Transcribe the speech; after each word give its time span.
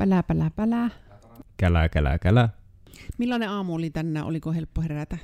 Pälä, 0.00 0.22
pälä, 0.22 0.50
pälä. 0.56 0.90
Kälä, 1.56 1.88
kälä, 1.88 2.18
kälä. 2.18 2.48
Millainen 3.18 3.50
aamu 3.50 3.74
oli 3.74 3.90
tänään? 3.90 4.26
Oliko 4.26 4.52
helppo 4.52 4.82
herätä? 4.82 5.18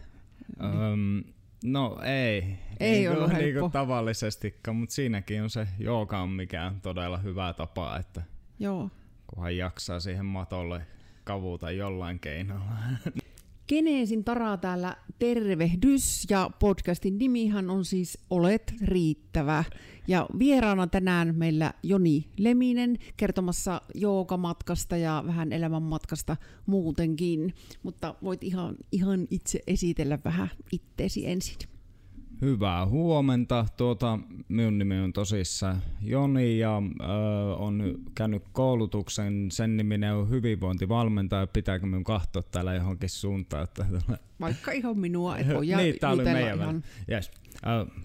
Öm, 0.64 1.25
no 1.64 1.99
ei. 2.04 2.59
Ei 2.81 2.93
niin 2.93 3.11
ollut 3.11 3.25
kuin, 3.25 3.35
niin 3.35 3.45
helppo. 3.45 3.61
kuin 3.61 3.73
tavallisestikaan, 3.73 4.77
mutta 4.77 4.95
siinäkin 4.95 5.43
on 5.43 5.51
se 5.51 5.69
jooga 5.79 6.19
on 6.19 6.31
mikään 6.31 6.81
todella 6.81 7.19
hyvä 7.19 7.53
tapa, 7.53 7.97
että 7.97 8.23
Joo. 8.59 8.91
kunhan 9.27 9.57
jaksaa 9.57 10.01
siihen 10.01 10.26
matolle 10.26 10.87
kavuta 11.24 11.71
jollain 11.71 12.19
keinolla. 12.21 12.72
Geneesin 13.69 14.24
Tara 14.24 14.56
täällä 14.56 14.96
tervehdys 15.19 16.27
ja 16.30 16.51
podcastin 16.59 17.19
nimihan 17.19 17.70
on 17.70 17.84
siis 17.84 18.19
Olet 18.30 18.74
riittävä. 18.82 19.64
Ja 20.09 20.27
vieraana 20.38 20.87
tänään 20.87 21.34
meillä 21.37 21.73
Joni 21.82 22.24
Leminen 22.38 22.98
kertomassa 23.16 23.80
joogamatkasta 23.95 24.96
ja 24.96 25.24
vähän 25.27 25.52
elämänmatkasta 25.52 26.36
muutenkin. 26.66 27.55
Mutta 27.82 28.14
voit 28.22 28.44
ihan, 28.44 28.77
ihan 28.92 29.27
itse 29.30 29.60
esitellä 29.66 30.19
vähän 30.24 30.50
itteesi 30.72 31.27
ensin. 31.27 31.75
Hyvää 32.40 32.86
huomenta. 32.86 33.66
Tuota, 33.76 34.18
minun 34.48 34.78
nimi 34.78 34.98
on 34.98 35.12
tosissaan 35.12 35.82
Joni 36.02 36.58
ja 36.58 36.82
ö, 37.00 37.04
on 37.56 37.98
käynyt 38.14 38.42
koulutuksen. 38.52 39.50
Sen 39.50 39.77
niminen 39.77 40.14
on 40.14 40.30
hyvinvointivalmentaja. 40.30 41.46
Pitääkö 41.46 41.86
minun 41.86 42.04
katsoa 42.04 42.42
täällä 42.42 42.74
johonkin 42.74 43.10
suuntaan? 43.10 43.64
Että 43.64 43.86
Vaikka 44.41 44.72
ihan 44.72 44.98
minua, 44.98 45.38
et 45.38 45.48
voi 45.48 45.66
niin, 45.66 45.98
tää 46.00 46.10
oli 46.10 46.24
meidän 46.24 46.58
ihan. 46.58 46.82
Yes. 47.10 47.30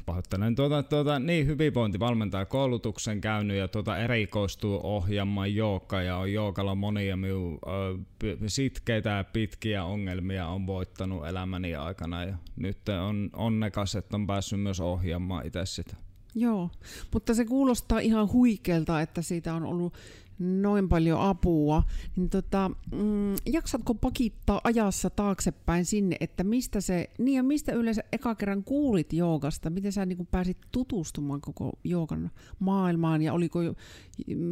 Pahoittelen. 0.06 0.56
Tuota, 0.56 0.84
tuota, 0.84 1.20
niin, 1.20 1.48
hyvinvointivalmentaja 1.48 2.46
koulutuksen 2.46 3.22
käynyt 3.22 3.58
ja 3.58 3.68
tuota, 3.68 3.98
erikoistuu 3.98 4.80
ohjaamaan 4.84 5.56
jooga 5.56 6.02
ja 6.02 6.18
on 6.18 6.34
joogalla 6.34 6.76
monia 6.76 7.18
minun 7.18 7.60
äh, 7.68 8.38
sitkeitä 8.48 9.10
ja 9.10 9.24
pitkiä 9.24 9.84
ongelmia 9.84 10.48
on 10.48 10.68
voittanut 10.68 11.28
elämäni 11.28 11.76
aikana 11.76 12.24
ja 12.24 12.38
nyt 12.56 12.90
on 12.90 13.30
onnekas, 13.34 13.96
että 13.96 14.18
on 14.18 14.28
päässyt 14.28 14.62
myös 14.62 14.80
ohjaamaan 14.80 15.48
itse 15.48 15.66
sitä. 15.66 15.96
Joo, 16.36 16.70
mutta 17.14 17.34
se 17.34 17.46
kuulostaa 17.46 18.00
ihan 18.00 18.32
huikealta, 18.32 19.02
että 19.02 19.22
siitä 19.22 19.54
on 19.54 19.64
ollut 19.64 19.94
noin 20.42 20.90
paljon 20.90 21.22
apua. 21.22 21.84
Niin 22.16 22.30
tota, 22.30 22.72
mm, 22.92 23.36
jaksatko 23.46 23.94
pakittaa 23.94 24.62
ajassa 24.64 25.10
taaksepäin 25.10 25.86
sinne, 25.86 26.18
että 26.20 26.44
mistä 26.44 26.82
se, 26.82 27.10
niin 27.18 27.36
ja 27.36 27.44
mistä 27.44 27.72
yleensä 27.72 28.04
eka 28.12 28.36
kerran 28.36 28.64
kuulit 28.64 29.14
joogasta? 29.14 29.70
Miten 29.70 29.92
sä 29.92 30.06
niin 30.06 30.28
pääsit 30.32 30.58
tutustumaan 30.72 31.42
koko 31.42 31.72
joogan 31.84 32.32
maailmaan 32.60 33.22
ja 33.22 33.34
oliko 33.34 33.60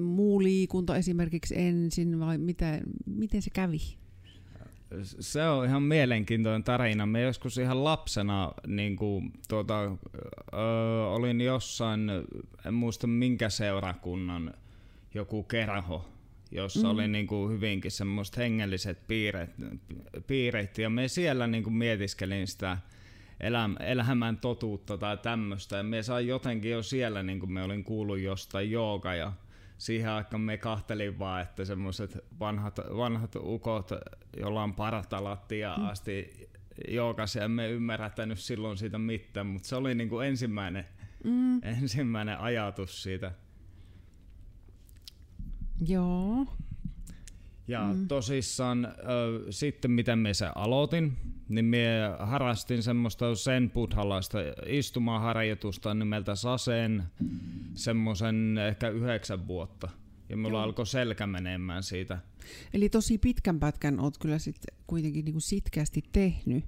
muu 0.04 0.44
liikunta 0.44 0.96
esimerkiksi 0.96 1.60
ensin 1.62 2.20
vai 2.20 2.38
mitä, 2.38 2.82
miten 3.06 3.42
se 3.42 3.50
kävi? 3.50 4.00
Se 5.20 5.48
on 5.48 5.66
ihan 5.66 5.84
mielenkiintoinen 5.84 6.64
tarina. 6.64 7.06
Me 7.06 7.22
joskus 7.22 7.58
ihan 7.58 7.84
lapsena 7.84 8.52
niin 8.68 8.96
kuin, 8.96 9.34
tuota, 9.48 9.84
ö, 9.84 9.88
olin 11.08 11.42
jossain, 11.42 12.10
en 12.66 12.74
muista 12.74 13.08
minkä 13.08 13.50
seurakunnan, 13.50 14.54
joku 15.14 15.44
kerho, 15.44 16.10
jossa 16.52 16.88
mm. 16.88 16.90
oli 16.90 17.08
niin 17.08 17.28
kuin 17.28 17.52
hyvinkin 17.52 17.92
semmoiset 17.92 18.38
hengelliset 18.38 19.08
piirret, 19.08 19.50
piirret. 20.28 20.78
Ja 20.78 20.90
me 20.90 21.08
siellä 21.08 21.48
niin 21.48 21.64
kuin 21.64 21.74
mietiskelin 21.74 22.48
sitä 22.48 22.78
eläm, 23.40 23.76
elämän 23.80 24.38
totuutta 24.38 24.98
tai 24.98 25.18
tämmöistä. 25.18 25.78
Ja 25.78 25.84
me 25.84 26.04
sain 26.04 26.28
jotenkin 26.28 26.72
jo 26.72 26.84
siellä, 26.84 27.24
niin 27.24 27.40
kuin 27.40 27.52
me 27.52 27.64
olin 27.64 27.84
kuullut 27.84 28.20
jostain 28.20 28.72
jooga 28.72 29.16
ja 29.16 29.34
siihen 29.78 30.10
aikaan 30.10 30.42
me 30.42 30.58
kahtelin 30.58 31.20
vaan, 31.20 31.42
että 31.42 31.66
semmoiset 31.66 32.18
vanhat, 32.40 32.80
vanhat 32.98 33.36
ukot, 33.36 33.90
joilla 34.38 34.64
on 34.64 34.76
paratalattia 34.76 35.76
mm. 35.78 35.86
asti 35.86 36.50
joogas 36.88 37.36
ja 37.36 37.44
emme 37.44 37.70
ymmärrättänyt 37.70 38.40
silloin 38.40 38.78
siitä 38.78 38.98
mitään, 38.98 39.48
mutta 39.48 39.68
se 39.68 39.76
oli 39.76 39.96
niin 39.96 40.10
kuin 40.10 40.28
ensimmäinen, 40.28 40.86
mm. 41.24 41.64
ensimmäinen 41.64 42.40
ajatus 42.40 43.04
siitä. 43.04 43.32
Joo. 45.88 46.46
Ja 47.68 47.94
mm. 47.94 48.08
tosissaan 48.08 48.86
ö, 48.86 48.92
sitten 49.50 49.92
miten 49.92 50.20
me 50.20 50.34
se 50.34 50.50
aloitin, 50.56 51.18
niin 51.50 51.66
me 51.66 51.86
harrastin 52.20 52.84
semmoista 52.84 53.36
sen 53.36 53.72
buddhalaista 53.72 54.38
istumaharjoitusta 54.66 55.94
nimeltä 55.94 56.36
Sasen 56.36 57.04
semmoisen 57.74 58.58
ehkä 58.68 58.90
yhdeksän 58.90 59.48
vuotta. 59.48 59.90
Ja 60.30 60.38
mulla 60.38 60.58
Joo. 60.58 60.64
alkoi 60.64 60.88
selkä 60.88 61.28
menemään 61.28 61.84
siitä. 61.84 62.20
Eli 62.74 62.90
tosi 62.90 63.18
pitkän 63.18 63.60
pätkän 63.60 64.00
oot 64.00 64.18
kyllä 64.18 64.40
sit 64.40 64.62
kuitenkin 64.88 65.26
niin 65.26 65.42
sitkeästi 65.42 66.04
tehnyt 66.12 66.66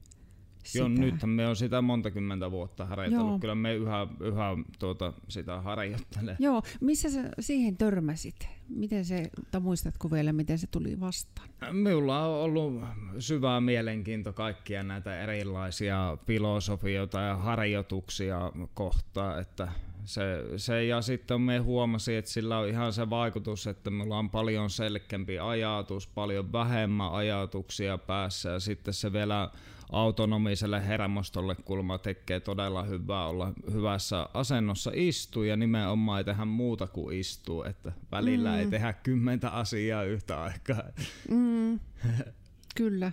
sitä. 0.63 0.79
Joo, 0.79 0.87
nythän 0.87 1.29
me 1.29 1.47
on 1.47 1.55
sitä 1.55 1.81
monta 1.81 2.11
kymmentä 2.11 2.51
vuotta 2.51 2.85
harjoitellut. 2.85 3.29
Joo. 3.29 3.39
Kyllä 3.39 3.55
me 3.55 3.75
yhä, 3.75 4.07
yhä 4.19 4.57
tuota, 4.79 5.13
sitä 5.27 5.61
harjoittelee. 5.61 6.35
Joo, 6.39 6.61
missä 6.81 7.09
sä 7.09 7.29
siihen 7.39 7.77
törmäsit? 7.77 8.47
Miten 8.69 9.05
se, 9.05 9.29
tai 9.51 9.61
muistatko 9.61 10.11
vielä, 10.11 10.33
miten 10.33 10.57
se 10.57 10.67
tuli 10.67 10.99
vastaan? 10.99 11.49
Minulla 11.71 12.25
on 12.25 12.43
ollut 12.43 12.83
syvää 13.19 13.61
mielenkiinto 13.61 14.33
kaikkia 14.33 14.83
näitä 14.83 15.21
erilaisia 15.21 16.17
filosofioita 16.27 17.19
ja 17.19 17.35
harjoituksia 17.35 18.51
kohtaan, 18.73 19.41
että 19.41 19.67
se, 20.05 20.23
se 20.57 20.85
ja 20.85 21.01
sitten 21.01 21.41
me 21.41 21.57
huomasin, 21.57 22.15
että 22.15 22.31
sillä 22.31 22.57
on 22.57 22.67
ihan 22.67 22.93
se 22.93 23.09
vaikutus, 23.09 23.67
että 23.67 23.89
mulla 23.89 24.17
on 24.17 24.29
paljon 24.29 24.69
selkeämpi 24.69 25.39
ajatus, 25.39 26.07
paljon 26.07 26.51
vähemmän 26.51 27.11
ajatuksia 27.11 27.97
päässä 27.97 28.49
ja 28.49 28.59
sitten 28.59 28.93
se 28.93 29.13
vielä 29.13 29.49
autonomiselle 29.91 30.87
hermostolle 30.87 31.55
kulma 31.55 31.97
tekee 31.97 32.39
todella 32.39 32.83
hyvää 32.83 33.27
olla 33.27 33.53
hyvässä 33.71 34.29
asennossa 34.33 34.91
istua 34.93 35.45
ja 35.45 35.57
nimenomaan 35.57 36.17
ei 36.17 36.23
tehdä 36.23 36.45
muuta 36.45 36.87
kuin 36.87 37.19
istua, 37.19 37.67
että 37.67 37.91
välillä 38.11 38.51
mm. 38.51 38.59
ei 38.59 38.67
tehdä 38.67 38.93
kymmentä 38.93 39.49
asiaa 39.49 40.03
yhtä 40.03 40.41
aikaa. 40.41 40.83
Mm, 41.29 41.79
kyllä, 42.77 43.11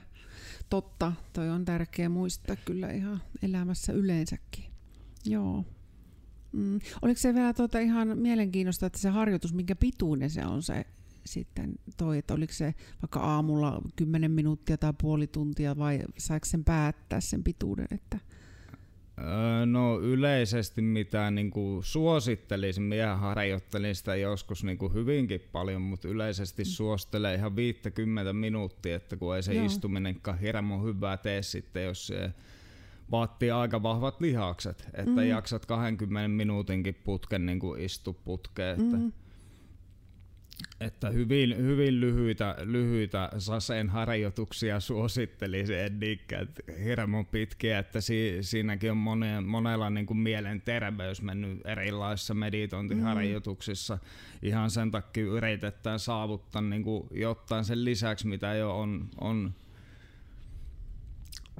totta. 0.70 1.12
Toi 1.32 1.50
on 1.50 1.64
tärkeä 1.64 2.08
muistaa 2.08 2.56
kyllä 2.56 2.90
ihan 2.90 3.22
elämässä 3.42 3.92
yleensäkin. 3.92 4.64
Joo. 5.24 5.64
Mm. 6.52 6.78
Oliko 7.02 7.20
se 7.20 7.34
vielä 7.34 7.54
tuota 7.54 7.78
ihan 7.78 8.18
mielenkiintoista, 8.18 8.86
että 8.86 8.98
se 8.98 9.08
harjoitus, 9.08 9.54
minkä 9.54 9.76
pituinen 9.76 10.30
se 10.30 10.46
on 10.46 10.62
se 10.62 10.86
sitten 11.32 11.72
toi, 11.96 12.18
että 12.18 12.34
oliko 12.34 12.52
se 12.52 12.74
vaikka 13.02 13.20
aamulla 13.20 13.82
10 13.96 14.30
minuuttia 14.30 14.78
tai 14.78 14.92
puoli 15.02 15.26
tuntia 15.26 15.76
vai 15.78 16.00
saiko 16.18 16.44
sen 16.46 16.64
päättää 16.64 17.20
sen 17.20 17.44
pituuden, 17.44 17.86
että 17.90 18.18
Öö, 19.20 19.66
No 19.66 20.00
yleisesti 20.00 20.82
mitä 20.82 21.30
niin 21.30 21.50
kuin 21.50 21.84
suosittelisin, 21.84 22.82
minä 22.82 23.16
harjoittelin 23.16 23.94
sitä 23.94 24.16
joskus 24.16 24.64
niin 24.64 24.78
kuin 24.78 24.94
hyvinkin 24.94 25.40
paljon, 25.52 25.82
mutta 25.82 26.08
yleisesti 26.08 26.62
mm. 26.62 26.66
suosittelen 26.66 27.34
ihan 27.34 27.56
50 27.56 28.32
minuuttia, 28.32 28.96
että 28.96 29.16
kun 29.16 29.36
ei 29.36 29.42
se 29.42 29.54
Joo. 29.54 29.66
Istuminenkaan 29.66 30.38
hirmu 30.38 30.84
hyvää 30.84 31.16
tee 31.16 31.42
sitten, 31.42 31.84
jos 31.84 32.06
se 32.06 32.30
vaatii 33.10 33.50
aika 33.50 33.82
vahvat 33.82 34.20
lihakset, 34.20 34.88
että 34.94 35.10
Mm. 35.10 35.26
jaksat 35.28 35.66
20 35.66 36.28
minuutinkin 36.28 36.94
putken 36.94 37.46
niin 37.46 37.58
kuin 37.58 37.80
istu 37.80 38.12
putkeen, 38.24 38.80
että, 38.80 38.96
mm. 38.96 39.12
Että 40.80 41.10
hyvin, 41.10 41.56
hyvin 41.56 42.00
lyhyitä, 42.00 42.56
lyhyitä 42.62 43.30
saseen 43.38 43.88
harjoituksia 43.88 44.80
suosittelisin, 44.80 45.78
en 45.78 46.00
niinkään 46.00 46.42
että 46.42 46.62
hirmu 46.84 47.24
pitkiä, 47.24 47.78
että 47.78 48.00
si, 48.00 48.38
siinäkin 48.40 48.90
on 48.90 48.96
mone, 48.96 49.40
monella 49.40 49.90
niin 49.90 50.06
kuin 50.06 50.18
mielenterveys 50.18 51.22
mennyt 51.22 51.66
erilaisissa 51.66 52.34
meditointiharjoituksissa. 52.34 53.94
Mm. 53.94 54.48
Ihan 54.48 54.70
sen 54.70 54.90
takia 54.90 55.24
yritetään 55.24 55.98
saavuttaa 55.98 56.62
niin 56.62 56.82
kuin 56.82 57.06
jotain 57.10 57.64
sen 57.64 57.84
lisäksi, 57.84 58.26
mitä 58.26 58.54
jo 58.54 58.78
on, 58.78 59.10
on 59.20 59.54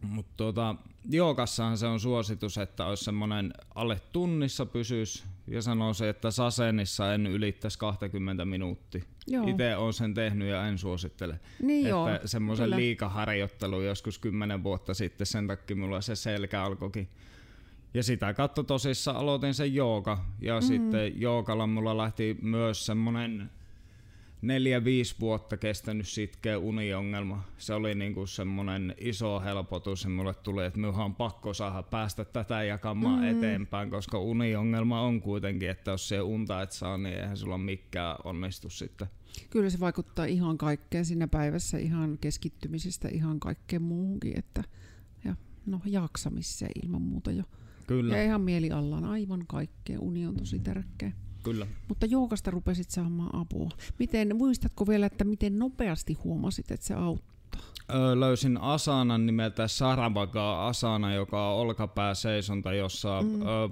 mutta 0.03 0.33
tuota, 0.37 0.77
jookassahan 1.11 1.79
se 1.79 1.87
on 1.87 2.01
suositus, 2.01 2.59
että 2.59 2.87
olisi 2.87 3.05
semmoinen 3.05 3.53
alle 3.75 4.01
tunnissa 4.13 4.67
pysyisi 4.67 5.25
ja 5.51 5.63
sanoo 5.63 5.95
se, 5.95 6.09
että 6.09 6.31
sasenissa 6.31 7.15
en 7.15 7.27
ylittäisi 7.27 7.79
20 7.79 8.45
minuuttia. 8.45 9.03
Itse 9.47 9.77
olen 9.77 9.93
sen 9.93 10.15
tehnyt 10.15 10.49
ja 10.49 10.67
en 10.67 10.79
suosittele. 10.79 11.41
Niin 11.63 11.87
että 11.87 11.89
joo, 11.89 12.09
semmoisen 12.25 12.65
kyllä. 12.65 12.77
liikaharjoittelu 12.77 13.83
joskus 13.83 14.19
10 14.19 14.63
vuotta 14.63 14.95
sitten, 14.95 15.27
sen 15.27 15.47
takia 15.47 15.77
mulla 15.77 16.01
se 16.01 16.17
selkä 16.17 16.63
alkoikin. 16.63 17.09
Ja 17.95 18.03
sitä 18.03 18.35
kautta 18.35 18.65
tosissaan 18.65 19.17
aloitin 19.17 19.55
sen 19.55 19.75
jooga. 19.75 20.25
Ja 20.41 20.61
mm. 20.61 20.67
sitten 20.67 21.21
joogalla 21.21 21.67
mulla 21.67 21.97
lähti 21.97 22.37
myös 22.43 22.87
semmonen 22.87 23.51
neljä-viisi 24.43 25.17
vuotta 25.21 25.57
kestänyt 25.57 26.09
sitkeä 26.09 26.59
uniongelma. 26.59 27.45
Se 27.59 27.75
oli 27.75 27.95
niinku 27.95 28.27
semmoinen 28.27 28.95
iso 28.99 29.41
helpotus 29.41 30.05
ja 30.05 30.11
mulle 30.11 30.35
tuli, 30.35 30.65
että 30.65 30.81
minun 30.81 30.95
on 30.95 31.15
pakko 31.15 31.55
saada 31.55 31.83
päästä 31.83 32.25
tätä 32.25 32.63
jakamaan 32.63 33.21
mm. 33.21 33.29
eteenpäin, 33.29 33.91
koska 33.91 34.19
uniongelma 34.19 35.01
on 35.01 35.21
kuitenkin, 35.21 35.71
että 35.71 35.91
jos 35.91 36.09
se 36.09 36.21
unta 36.21 36.63
et 36.63 36.73
saa, 36.73 36.99
niin 36.99 37.15
eihän 37.15 37.37
sulla 37.37 37.59
mikään 37.59 38.17
onnistu 38.25 38.71
sitten. 38.71 39.09
Kyllä 39.51 39.71
se 39.71 39.81
vaikuttaa 39.81 40.25
ihan 40.25 40.59
kaikkeen 40.59 41.05
siinä 41.05 41.29
päivässä, 41.29 41.79
ihan 41.79 42.19
keskittymisestä, 42.21 43.09
ihan 43.09 43.41
kaikkeen 43.41 43.83
muuhunkin, 43.83 44.39
että 44.39 44.65
ja 45.25 45.37
no 45.67 45.81
jaksamiseen 45.85 46.73
ilman 46.85 47.03
muuta 47.03 47.33
jo. 47.33 47.45
Kyllä. 47.87 48.17
Ja 48.17 48.25
ihan 48.25 48.41
mieliallaan 48.41 49.05
aivan 49.05 49.45
kaikkea, 49.47 50.01
uni 50.01 50.27
on 50.27 50.37
tosi 50.37 50.59
tärkeä. 50.59 51.13
Kyllä. 51.49 51.67
Mutta 51.89 52.07
joukasta 52.07 52.51
rupesit 52.51 52.91
saamaan 52.91 53.35
apua. 53.41 53.69
Miten, 53.99 54.37
muistatko 54.37 54.87
vielä, 54.87 55.07
että 55.07 55.25
miten 55.25 55.59
nopeasti 55.59 56.13
huomasit, 56.13 56.71
että 56.71 56.87
se 56.87 56.95
Öö, 57.95 58.21
löysin 58.21 58.59
asanan 58.61 59.27
nimeltä 59.27 59.69
Saravaga 59.69 60.67
Asana, 60.67 61.15
joka 61.15 61.51
on 61.51 61.61
olkapääseisonta, 61.61 62.73
jossa 62.73 63.23
mm. 63.23 63.43
öö, 63.43 63.69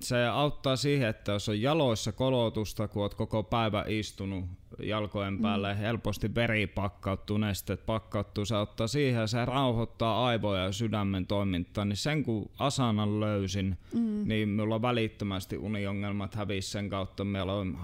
se 0.00 0.26
auttaa 0.26 0.76
siihen, 0.76 1.08
että 1.08 1.32
jos 1.32 1.48
on 1.48 1.60
jaloissa 1.60 2.12
kolotusta, 2.12 2.88
kun 2.88 3.02
olet 3.02 3.14
koko 3.14 3.42
päivä 3.42 3.84
istunut 3.88 4.44
jalkojen 4.82 5.34
mm. 5.34 5.42
päälle, 5.42 5.74
mm. 5.74 5.78
helposti 5.78 6.34
veri 6.34 6.66
pakkauttuu, 6.66 7.38
nesteet 7.38 7.86
pakkauttuu, 7.86 8.44
se 8.44 8.56
auttaa 8.56 8.86
siihen 8.86 9.20
ja 9.20 9.26
se 9.26 9.44
rauhoittaa 9.44 10.26
aivoja 10.26 10.62
ja 10.62 10.72
sydämen 10.72 11.26
toimintaa, 11.26 11.84
niin 11.84 11.96
sen 11.96 12.24
kun 12.24 12.50
asanan 12.58 13.20
löysin, 13.20 13.78
mm. 13.92 14.28
niin 14.28 14.48
minulla 14.48 14.82
välittömästi 14.82 15.58
uniongelmat 15.58 16.34
hävisi 16.34 16.70
sen 16.70 16.90
kautta. 16.90 17.24
Meillä 17.24 17.52
on 17.52 17.78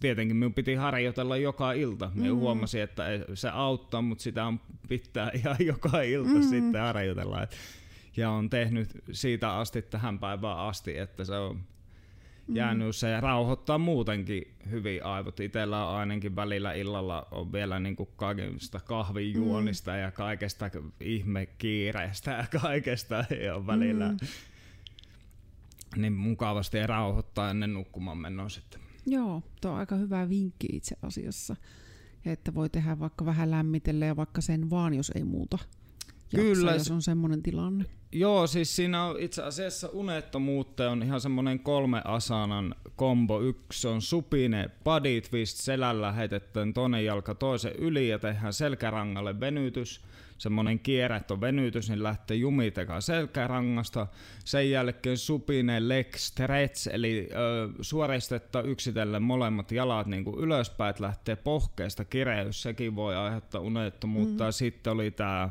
tietenkin 0.00 0.36
minun 0.36 0.54
piti 0.54 0.74
harjoitella 0.74 1.36
joka 1.36 1.72
ilta. 1.72 2.10
Minä 2.14 2.28
mm. 2.28 2.36
huomasin, 2.36 2.82
että 2.82 3.04
se 3.34 3.48
auttaa, 3.48 4.02
mutta 4.02 4.22
sitä 4.22 4.46
on 4.46 4.60
pitää 4.88 5.30
ihan 5.38 5.56
joka 5.60 6.02
ilta 6.02 6.30
mm. 6.30 6.42
sitten 6.42 6.80
harjoitella. 6.80 7.46
Ja 8.16 8.30
on 8.30 8.50
tehnyt 8.50 8.88
siitä 9.12 9.56
asti 9.56 9.82
tähän 9.82 10.18
päivään 10.18 10.58
asti, 10.58 10.98
että 10.98 11.24
se 11.24 11.34
on 11.34 11.60
mm. 12.48 12.56
jäänyt 12.56 12.96
se 12.96 13.20
rauhoittaa 13.20 13.78
muutenkin 13.78 14.54
hyvin 14.70 15.04
aivot. 15.04 15.40
Itellä 15.40 15.86
on 15.86 15.96
ainakin 15.96 16.36
välillä 16.36 16.72
illalla 16.72 17.26
on 17.30 17.52
vielä 17.52 17.80
niin 17.80 17.96
kuin 17.96 18.08
kaikista 18.16 18.80
kahvijuonista 18.80 19.90
mm. 19.90 19.98
ja 19.98 20.10
kaikesta 20.10 20.70
ihmekiireestä 21.00 22.30
ja 22.30 22.60
kaikesta 22.60 23.14
ja 23.46 23.66
välillä 23.66 24.08
mm. 24.08 24.18
niin 25.96 26.12
mukavasti 26.12 26.86
rauhoittaa 26.86 27.50
ennen 27.50 27.74
nukkumaan 27.74 28.18
menoa 28.18 28.48
sitten. 28.48 28.81
Joo, 29.06 29.42
tuo 29.60 29.70
on 29.70 29.78
aika 29.78 29.96
hyvä 29.96 30.28
vinkki 30.28 30.68
itse 30.72 30.96
asiassa. 31.02 31.56
Ja 32.24 32.32
että 32.32 32.54
voi 32.54 32.68
tehdä 32.68 32.98
vaikka 32.98 33.24
vähän 33.24 33.50
lämmitellä 33.50 34.06
ja 34.06 34.16
vaikka 34.16 34.40
sen 34.40 34.70
vaan, 34.70 34.94
jos 34.94 35.12
ei 35.14 35.24
muuta 35.24 35.58
Kyllä, 36.36 36.72
jos 36.72 36.90
on 36.90 37.02
semmoinen 37.02 37.42
tilanne. 37.42 37.84
Joo, 38.12 38.46
siis 38.46 38.76
siinä 38.76 39.04
on 39.04 39.20
itse 39.20 39.42
asiassa 39.42 39.88
unettomuutta 39.92 40.90
on 40.90 41.02
ihan 41.02 41.20
semmoinen 41.20 41.60
kolme 41.60 42.02
asanan 42.04 42.74
kombo. 42.96 43.40
Yksi 43.40 43.88
on 43.88 44.02
supine 44.02 44.70
body 44.84 45.20
twist, 45.20 45.56
selällä 45.56 46.12
heitetään 46.12 46.74
toinen 46.74 47.04
jalka 47.04 47.34
toisen 47.34 47.72
yli 47.78 48.08
ja 48.08 48.18
tehdään 48.18 48.52
selkärangalle 48.52 49.40
venytys. 49.40 50.00
Semmoinen 50.42 50.78
kierretty 50.78 51.40
venytys, 51.40 51.88
niin 51.88 52.02
lähtee 52.02 52.36
jumitekaan 52.36 53.02
selkärangasta. 53.02 54.06
Sen 54.44 54.70
jälkeen 54.70 55.16
supine 55.16 55.88
leg 55.88 56.14
stretch, 56.14 56.88
eli 56.92 57.28
ö, 57.32 57.68
suoristetta 57.80 58.62
yksitellen 58.62 59.22
molemmat 59.22 59.72
jalat 59.72 60.06
niin 60.06 60.24
kuin 60.24 60.38
ylöspäin, 60.38 60.90
että 60.90 61.02
lähtee 61.02 61.36
pohkeesta 61.36 62.04
kireys. 62.04 62.62
Sekin 62.62 62.96
voi 62.96 63.16
aiheuttaa 63.16 63.60
unettomuutta. 63.60 64.44
Mm. 64.44 64.52
Sitten 64.52 64.92
oli 64.92 65.10
tämä 65.10 65.50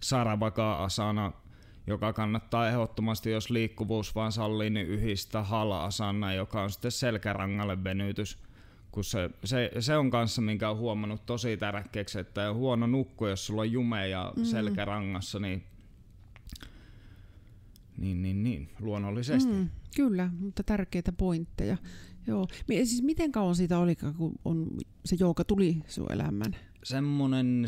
Saravaka 0.00 0.74
Asana, 0.74 1.32
joka 1.86 2.12
kannattaa 2.12 2.68
ehdottomasti, 2.68 3.30
jos 3.30 3.50
liikkuvuus 3.50 4.14
vaan 4.14 4.32
sallii, 4.32 4.70
niin 4.70 4.86
yhdistä 4.86 5.42
Hala-asana, 5.42 6.34
joka 6.34 6.62
on 6.62 6.70
sitten 6.70 6.90
selkärangalle 6.90 7.84
venytys. 7.84 8.38
Kun 8.92 9.04
se, 9.04 9.30
se, 9.44 9.70
se, 9.80 9.96
on 9.96 10.10
kanssa, 10.10 10.42
minkä 10.42 10.70
on 10.70 10.76
huomannut 10.76 11.26
tosi 11.26 11.56
tärkeäksi, 11.56 12.18
että 12.18 12.50
on 12.50 12.56
huono 12.56 12.86
nukku, 12.86 13.26
jos 13.26 13.46
sulla 13.46 13.62
on 13.62 13.72
jumeja 13.72 14.32
mm. 14.36 14.44
selkärangassa, 14.44 15.38
niin 15.38 15.62
niin, 17.98 18.22
niin, 18.22 18.42
niin, 18.42 18.68
luonnollisesti. 18.80 19.52
Mm, 19.52 19.68
kyllä, 19.96 20.30
mutta 20.38 20.62
tärkeitä 20.62 21.12
pointteja. 21.12 21.76
Joo. 22.26 22.46
Siis 22.68 23.02
miten 23.02 23.32
kauan 23.32 23.56
siitä 23.56 23.78
oli, 23.78 23.96
kun 23.96 24.32
on, 24.44 24.66
se 25.04 25.16
jooga 25.20 25.44
tuli 25.44 25.82
sun 25.88 26.12
elämään? 26.12 26.56
Semmoinen 26.84 27.64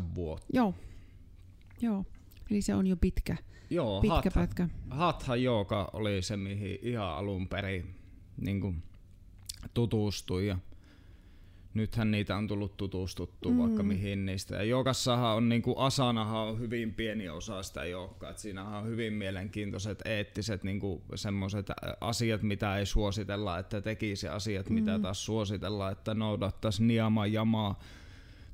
7-8 0.00 0.14
vuotta. 0.14 0.46
Joo, 0.52 0.74
Joo, 1.80 2.04
eli 2.50 2.62
se 2.62 2.74
on 2.74 2.86
jo 2.86 2.96
pitkä, 2.96 3.36
Joo, 3.70 4.00
pitkä 4.00 4.14
hatha, 4.14 4.30
pätkä. 4.30 4.68
Hatha 4.90 5.36
Jooga 5.36 5.90
oli 5.92 6.22
se, 6.22 6.36
mihin 6.36 6.78
ihan 6.82 7.08
alun 7.08 7.48
perin 7.48 7.94
niin 8.36 8.60
kuin, 8.60 8.82
tutustui. 9.74 10.46
Ja 10.46 10.58
nythän 11.74 12.10
niitä 12.10 12.36
on 12.36 12.46
tullut 12.46 12.76
tutustuttua 12.76 13.52
mm. 13.52 13.58
vaikka 13.58 13.82
mihin 13.82 14.26
niistä. 14.26 14.56
Ja 14.56 14.62
joogassahan 14.62 15.36
on, 15.36 15.48
niin 15.48 15.62
kuin 15.62 15.78
asanahan 15.78 16.40
on 16.40 16.58
hyvin 16.58 16.94
pieni 16.94 17.28
osa 17.28 17.62
sitä 17.62 17.84
joukkaa. 17.84 18.36
Siinähän 18.36 18.74
on 18.74 18.86
hyvin 18.86 19.12
mielenkiintoiset 19.12 20.02
eettiset 20.04 20.64
niin 20.64 20.80
semmoiset 21.14 21.66
asiat, 22.00 22.42
mitä 22.42 22.76
ei 22.76 22.86
suositella, 22.86 23.58
että 23.58 23.80
tekisi 23.80 24.28
asiat, 24.28 24.70
mm. 24.70 24.74
mitä 24.74 24.98
taas 24.98 25.24
suositellaan, 25.24 25.92
että 25.92 26.14
noudattaisi 26.14 26.84
niama 26.84 27.26
jamaa 27.26 27.78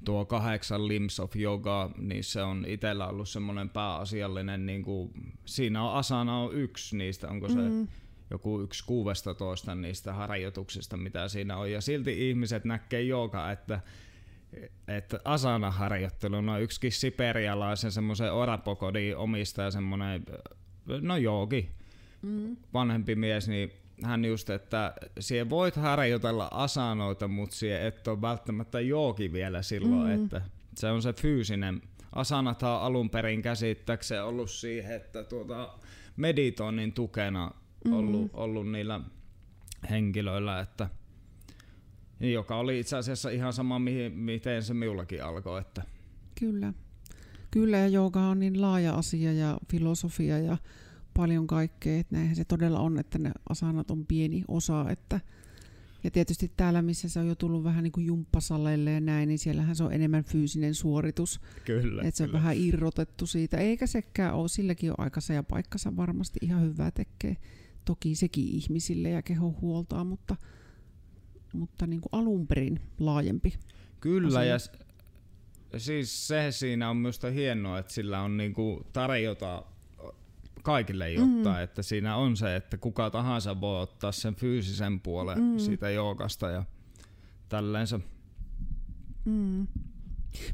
tuo 0.04 0.24
kahdeksan 0.24 0.88
Limbs 0.88 1.20
of 1.20 1.36
Yoga, 1.36 1.90
niin 1.98 2.24
se 2.24 2.42
on 2.42 2.64
itsellä 2.68 3.06
ollut 3.06 3.28
semmoinen 3.28 3.68
pääasiallinen, 3.68 4.66
niin 4.66 4.82
kuin, 4.82 5.10
siinä 5.44 5.82
on 5.82 5.94
asana 5.94 6.38
on 6.38 6.54
yksi 6.54 6.96
niistä, 6.96 7.28
onko 7.28 7.48
se 7.48 7.54
mm. 7.54 7.88
Joku 8.30 8.60
yksi 8.60 8.84
toista 9.38 9.74
niistä 9.74 10.12
harjoituksista, 10.12 10.96
mitä 10.96 11.28
siinä 11.28 11.56
on. 11.56 11.70
Ja 11.70 11.80
silti 11.80 12.28
ihmiset 12.28 12.64
näkee 12.64 13.02
joka, 13.02 13.50
että 13.50 13.80
että 14.88 15.20
asana-harjoitteluna 15.24 16.52
no 16.52 16.58
yksikin 16.58 16.92
siperialaisen 16.92 17.92
semmoisen 17.92 18.32
orapokodin 18.32 19.16
omistaja 19.16 19.70
semmoinen, 19.70 20.26
no 21.00 21.16
joogi, 21.16 21.70
mm. 22.22 22.56
vanhempi 22.74 23.14
mies, 23.14 23.48
niin 23.48 23.72
hän 24.02 24.24
just, 24.24 24.50
että 24.50 24.94
siihen 25.20 25.50
voit 25.50 25.76
harjoitella 25.76 26.48
asanoita, 26.50 27.28
mutta 27.28 27.56
siihen 27.56 27.82
et 27.82 28.08
ole 28.08 28.20
välttämättä 28.20 28.80
jooki 28.80 29.32
vielä 29.32 29.62
silloin, 29.62 30.18
mm. 30.18 30.24
että 30.24 30.42
se 30.76 30.90
on 30.90 31.02
se 31.02 31.12
fyysinen. 31.12 31.82
Asanat 32.12 32.62
on 32.62 32.68
alun 32.68 33.10
perin 33.10 33.42
käsittääkseen 33.42 34.24
ollut 34.24 34.50
siihen, 34.50 34.96
että 34.96 35.24
tuota 35.24 35.78
meditoinnin 36.16 36.92
tukena 36.92 37.50
ollut, 37.92 38.22
mm. 38.22 38.30
ollut 38.32 38.70
niillä 38.70 39.00
henkilöillä, 39.90 40.60
että 40.60 40.88
joka 42.20 42.56
oli 42.56 42.80
itse 42.80 42.96
asiassa 42.96 43.30
ihan 43.30 43.52
sama, 43.52 43.78
mihin, 43.78 44.12
miten 44.12 44.62
se 44.62 44.74
minullakin 44.74 45.24
alkoi. 45.24 45.60
Että. 45.60 45.82
Kyllä. 46.40 46.72
Kyllä, 47.50 47.78
ja 47.78 47.88
jooga 47.88 48.20
on 48.20 48.38
niin 48.38 48.60
laaja 48.60 48.94
asia 48.94 49.32
ja 49.32 49.58
filosofia 49.72 50.38
ja 50.38 50.56
paljon 51.14 51.46
kaikkea, 51.46 51.98
että 51.98 52.16
näinhän 52.16 52.36
se 52.36 52.44
todella 52.44 52.78
on, 52.78 52.98
että 52.98 53.18
ne 53.18 53.32
asanat 53.48 53.90
on 53.90 54.06
pieni 54.06 54.44
osa, 54.48 54.90
että 54.90 55.20
ja 56.04 56.10
tietysti 56.10 56.52
täällä, 56.56 56.82
missä 56.82 57.08
se 57.08 57.20
on 57.20 57.28
jo 57.28 57.34
tullut 57.34 57.64
vähän 57.64 57.84
niin 57.84 57.92
kuin 57.92 58.06
jumppasaleille 58.06 58.92
ja 58.92 59.00
näin, 59.00 59.28
niin 59.28 59.38
siellähän 59.38 59.76
se 59.76 59.84
on 59.84 59.92
enemmän 59.92 60.24
fyysinen 60.24 60.74
suoritus. 60.74 61.40
Kyllä. 61.64 62.02
Että 62.02 62.16
se 62.16 62.22
on 62.22 62.28
kyllä. 62.28 62.38
vähän 62.38 62.56
irrotettu 62.56 63.26
siitä. 63.26 63.56
Eikä 63.56 63.86
sekään 63.86 64.34
ole, 64.34 64.48
silläkin 64.48 64.90
on 64.90 65.00
aikansa 65.00 65.32
ja 65.32 65.42
paikkansa 65.42 65.96
varmasti 65.96 66.38
ihan 66.42 66.62
hyvää 66.62 66.90
tekee. 66.90 67.36
Toki 67.86 68.14
sekin 68.14 68.48
ihmisille 68.48 69.10
ja 69.10 69.22
keho 69.22 69.54
huoltaa, 69.60 70.04
mutta, 70.04 70.36
mutta 71.52 71.86
niin 71.86 72.00
kuin 72.00 72.10
alun 72.12 72.46
perin 72.46 72.80
laajempi. 72.98 73.54
Kyllä, 74.00 74.38
asia. 74.38 74.58
ja 75.72 75.80
siis 75.80 76.28
se 76.28 76.46
siinä 76.50 76.90
on 76.90 76.96
minusta 76.96 77.30
hienoa, 77.30 77.78
että 77.78 77.92
sillä 77.92 78.20
on 78.20 78.36
niin 78.36 78.54
kuin 78.54 78.86
tarjota 78.92 79.64
kaikille 80.62 81.12
jotain, 81.12 81.56
mm. 81.56 81.62
että 81.62 81.82
siinä 81.82 82.16
on 82.16 82.36
se, 82.36 82.56
että 82.56 82.76
kuka 82.76 83.10
tahansa 83.10 83.60
voi 83.60 83.82
ottaa 83.82 84.12
sen 84.12 84.34
fyysisen 84.34 85.00
puolen 85.00 85.38
mm. 85.38 85.58
siitä 85.58 85.90
joogasta 85.90 86.50
ja 86.50 86.64
tälleensä. 87.48 88.00
Mm. 89.24 89.66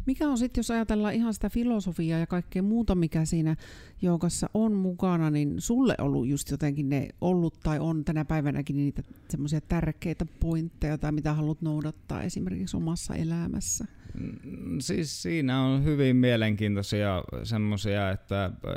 Mikä 0.06 0.28
on 0.28 0.38
sitten, 0.38 0.58
jos 0.58 0.70
ajatellaan 0.70 1.14
ihan 1.14 1.34
sitä 1.34 1.48
filosofiaa 1.50 2.18
ja 2.18 2.26
kaikkea 2.26 2.62
muuta, 2.62 2.94
mikä 2.94 3.24
siinä 3.24 3.56
joogassa 4.02 4.50
on 4.54 4.72
mukana, 4.72 5.30
niin 5.30 5.54
sulle 5.58 5.94
ollut 5.98 6.28
just 6.28 6.50
jotenkin 6.50 6.88
ne 6.88 7.08
ollut 7.20 7.60
tai 7.62 7.78
on 7.78 8.04
tänä 8.04 8.24
päivänäkin 8.24 8.76
niitä 8.76 9.02
semmoisia 9.28 9.60
tärkeitä 9.60 10.26
pointteja 10.40 10.98
tai 10.98 11.12
mitä 11.12 11.32
haluat 11.32 11.62
noudattaa 11.62 12.22
esimerkiksi 12.22 12.76
omassa 12.76 13.14
elämässä? 13.14 13.84
Mm, 14.14 14.80
siis 14.80 15.22
siinä 15.22 15.62
on 15.62 15.84
hyvin 15.84 16.16
mielenkiintoisia 16.16 17.24
semmoisia, 17.42 18.10
että 18.10 18.44
ö, 18.44 18.70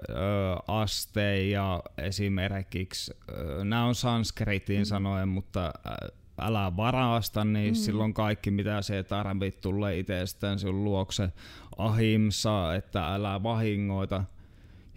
asteja 0.67 1.83
esimerkiksi, 1.97 3.13
ö, 3.29 3.65
nämä 3.65 3.85
on 3.85 3.95
sanskritin 3.95 4.81
mm. 4.81 4.85
sanoen, 4.85 5.27
mutta 5.27 5.73
älä 6.41 6.77
varasta, 6.77 7.45
niin 7.45 7.73
mm. 7.73 7.75
silloin 7.75 8.13
kaikki 8.13 8.51
mitä 8.51 8.81
se 8.81 9.03
tarvit 9.03 9.61
tulee 9.61 9.99
itsestään 9.99 10.59
sun 10.59 10.83
luokse. 10.83 11.29
Ahimsa, 11.77 12.75
että 12.75 13.13
älä 13.13 13.43
vahingoita 13.43 14.23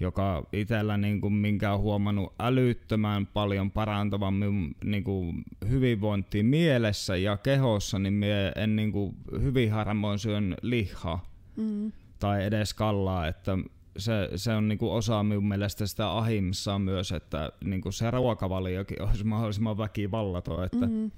joka 0.01 0.47
itsellä 0.53 0.97
niin 0.97 1.21
kuin, 1.21 1.33
minkä 1.33 1.73
on 1.73 1.81
huomannut 1.81 2.35
älyttömän 2.39 3.27
paljon 3.27 3.71
parantavan 3.71 4.35
minun 4.35 4.75
niin 4.85 5.05
kuin, 5.05 5.45
hyvinvointia 5.69 6.45
mielessä 6.45 7.17
ja 7.17 7.37
kehossa, 7.37 7.99
niin 7.99 8.15
minä 8.15 8.53
en 8.57 8.77
niin 8.77 8.93
kuin, 8.93 9.17
hyvin 9.41 9.73
harvoin 9.73 10.19
syön 10.19 10.57
lihaa 10.63 11.25
mm. 11.57 11.93
tai 12.19 12.45
edes 12.45 12.75
kallaa, 12.75 13.27
että 13.27 13.59
se, 13.97 14.31
se 14.37 14.53
on 14.53 14.69
niinku 14.69 14.93
osa 14.93 15.23
minun 15.23 15.49
mielestä 15.49 15.87
sitä 15.87 16.11
ahimsaa 16.11 16.79
myös, 16.79 17.13
että 17.13 17.53
niinku 17.65 17.93
se 17.93 18.11
ruokavaliokin 18.11 19.03
olisi 19.09 19.25
mahdollisimman 19.25 19.79
väkivallaton. 19.79 20.65
Että 20.65 20.87
mm-hmm. 20.87 21.11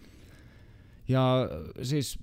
Ja 1.11 1.49
siis 1.83 2.19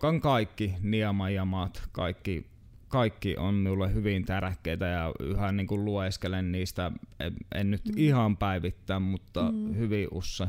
kan 0.00 0.20
kaikki 0.20 0.74
niemajamat, 0.80 1.82
kaikki 1.92 2.46
kaikki 2.88 3.36
on 3.36 3.54
minulle 3.54 3.94
hyvin 3.94 4.24
tärkeitä 4.24 4.86
ja 4.86 5.14
yhä 5.20 5.52
niin 5.52 5.66
kuin 5.66 5.84
lueskelen 5.84 6.52
niistä, 6.52 6.92
en, 7.20 7.36
en 7.54 7.70
nyt 7.70 7.84
mm. 7.84 7.92
ihan 7.96 8.36
päivittää, 8.36 9.00
mutta 9.00 9.52
mm. 9.52 9.74
hyvin 9.74 10.08
usse. 10.10 10.46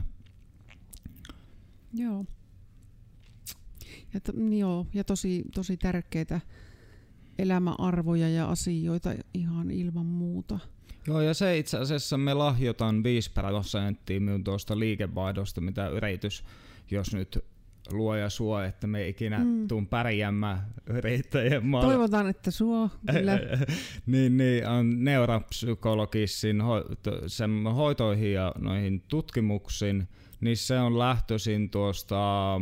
Joo. 1.93 2.25
Ja, 4.13 4.19
to, 4.19 4.31
joo, 4.57 4.87
ja 4.93 5.03
tosi, 5.03 5.43
tosi 5.55 5.77
tärkeitä 5.77 6.41
elämäarvoja 7.39 8.29
ja 8.29 8.49
asioita 8.49 9.13
ihan 9.33 9.71
ilman 9.71 10.05
muuta. 10.05 10.59
Joo, 11.07 11.21
ja 11.21 11.33
se 11.33 11.57
itse 11.57 11.77
asiassa 11.77 12.17
me 12.17 12.33
lahjotaan 12.33 13.03
5 13.03 13.31
prosenttia 13.31 14.21
minun 14.21 14.43
tuosta 14.43 14.79
liikevaihdosta, 14.79 15.61
mitä 15.61 15.87
yritys, 15.87 16.43
jos 16.91 17.13
nyt 17.13 17.39
luoja 17.91 18.29
suo, 18.29 18.61
että 18.61 18.87
me 18.87 19.07
ikinä 19.07 19.37
mm. 19.37 19.67
tuun 19.67 19.87
pärjäämään 19.87 20.67
yrittäjien 20.87 21.65
maalla. 21.65 21.89
Toivotaan, 21.89 22.29
että 22.29 22.51
suo, 22.51 22.89
kyllä. 23.11 23.39
niin, 24.05 24.37
niin, 24.37 24.67
on 24.67 25.03
neuropsykologisin 25.03 26.61
ho- 26.61 26.95
sen 27.27 27.63
hoitoihin 27.75 28.33
ja 28.33 28.53
noihin 28.59 29.03
tutkimuksiin, 29.07 30.07
niin 30.41 30.57
se 30.57 30.79
on 30.79 30.99
lähtöisin 30.99 31.69
tuosta, 31.69 32.55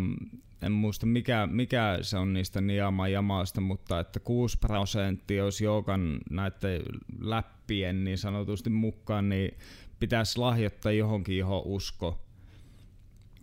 en 0.61 0.71
muista 0.71 1.05
mikä, 1.05 1.47
mikä 1.51 1.99
se 2.01 2.17
on 2.17 2.33
niistä 2.33 2.61
niama 2.61 3.07
jamaasta, 3.07 3.61
mutta 3.61 3.99
että 3.99 4.19
6 4.19 4.57
prosenttia 4.57 5.43
olisi 5.43 5.63
joukan 5.63 6.19
näiden 6.29 6.81
läppien 7.19 8.03
niin 8.03 8.17
sanotusti 8.17 8.69
mukaan, 8.69 9.29
niin 9.29 9.57
pitäisi 9.99 10.39
lahjoittaa 10.39 10.91
johonkin, 10.91 11.37
johon 11.37 11.61
usko 11.65 12.28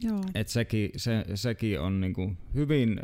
Joo. 0.00 0.20
Et 0.34 0.48
sekin, 0.48 0.90
se, 0.96 1.24
sekin 1.34 1.80
on 1.80 2.00
niinku 2.00 2.32
hyvin 2.54 3.00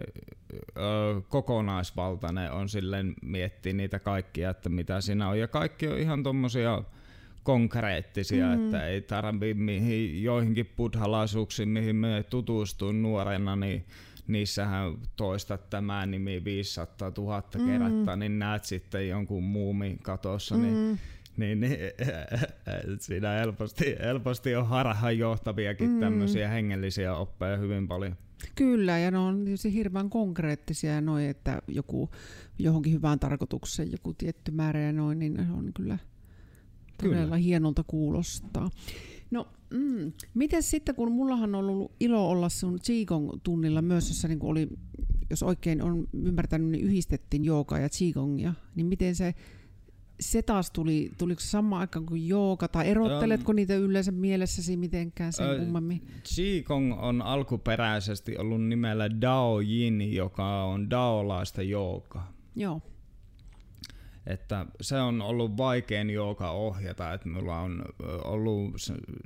ö, 0.76 0.80
kokonaisvaltainen 1.28 2.52
on 2.52 2.68
silleen 2.68 3.14
miettiä 3.22 3.72
niitä 3.72 3.99
kaikkia, 3.99 4.50
että 4.50 4.68
mitä 4.68 5.00
siinä 5.00 5.28
on. 5.28 5.38
Ja 5.38 5.49
kaikki 5.49 5.88
on 5.88 5.99
ihan 5.99 6.22
tommosia 6.22 6.82
konkreettisia, 7.42 8.46
mm. 8.46 8.52
että 8.52 8.87
ei 8.87 9.00
tarvi 9.00 9.54
mihin, 9.54 10.22
joihinkin 10.22 10.72
buddhalaisuuksiin, 10.76 11.68
mihin 11.68 11.96
me 11.96 12.25
tutustuin 12.30 13.02
nuorena, 13.02 13.56
niin 13.56 13.87
niissähän 14.26 14.94
toistat 15.16 15.70
tämä 15.70 16.06
nimi 16.06 16.44
500 16.44 17.12
000 17.18 17.42
mm. 17.58 17.66
kertaa, 17.66 18.16
niin 18.16 18.38
näet 18.38 18.64
sitten 18.64 19.08
jonkun 19.08 19.42
muumin 19.42 19.99
katossa, 19.99 20.54
mm. 20.54 20.62
niin 20.62 21.00
niin, 21.36 21.60
niin 21.60 21.78
siinä 22.98 23.30
helposti, 23.30 23.96
helposti 24.00 24.54
on 24.54 24.66
harhaanjohtaviakin 24.66 25.90
mm. 25.90 26.00
tämmöisiä 26.00 26.48
hengellisiä 26.48 27.16
oppeja 27.16 27.56
hyvin 27.56 27.88
paljon. 27.88 28.16
Kyllä, 28.54 28.98
ja 28.98 29.10
ne 29.10 29.18
on 29.18 29.44
tietysti 29.44 29.72
hirveän 29.72 30.10
konkreettisia 30.10 31.00
noin, 31.00 31.26
että 31.26 31.62
joku 31.68 32.10
johonkin 32.58 32.92
hyvään 32.92 33.18
tarkoitukseen 33.18 33.92
joku 33.92 34.14
tietty 34.14 34.50
määrä 34.50 34.80
ja 34.80 34.92
noin, 34.92 35.18
niin 35.18 35.34
ne 35.34 35.46
on 35.52 35.70
kyllä 35.74 35.98
todella 37.02 37.24
kyllä. 37.24 37.36
hienolta 37.36 37.84
kuulostaa. 37.86 38.70
No, 39.30 39.48
mm, 39.70 40.12
miten 40.34 40.62
sitten, 40.62 40.94
kun 40.94 41.12
mullahan 41.12 41.54
on 41.54 41.64
ollut 41.64 41.92
ilo 42.00 42.30
olla 42.30 42.48
sun 42.48 42.78
Qigong-tunnilla 42.78 43.82
myös, 43.82 44.08
jossa 44.08 44.28
niin 44.28 44.38
oli, 44.42 44.68
jos 45.30 45.42
oikein 45.42 45.82
on 45.82 46.08
ymmärtänyt, 46.12 46.70
niin 46.70 46.84
yhdistettiin 46.84 47.44
joogaa 47.44 47.78
ja 47.78 47.88
Qigongia, 47.98 48.54
niin 48.74 48.86
miten 48.86 49.14
se 49.14 49.34
se 50.23 50.43
taas 50.43 50.71
tuli, 50.71 51.11
tuliko 51.19 51.41
se 51.41 51.49
sama 51.49 51.79
aikaan 51.79 52.07
kuin 52.07 52.29
jooga, 52.29 52.69
tai 52.69 52.88
erotteletko 52.88 53.52
um, 53.52 53.57
niitä 53.57 53.75
yleensä 53.75 54.12
mielessäsi 54.12 54.76
mitenkään 54.76 55.33
sen 55.33 55.50
uh, 55.50 55.59
kummemmin? 55.59 56.07
Qigong 56.37 56.95
on 57.00 57.23
alkuperäisesti 57.23 58.38
ollut 58.38 58.62
nimellä 58.62 59.21
Dao 59.21 59.61
Yin, 59.61 60.14
joka 60.14 60.64
on 60.64 60.91
daolaista 60.91 61.62
joogaa. 61.62 62.33
Joo. 62.57 62.81
Että 64.26 64.67
se 64.81 65.00
on 65.00 65.23
ollut 65.23 65.57
vaikein 65.57 66.11
jooga 66.11 66.50
ohjata, 66.50 67.12
että 67.12 67.29
minulla 67.29 67.61
on 67.61 67.85
ollut 68.25 68.75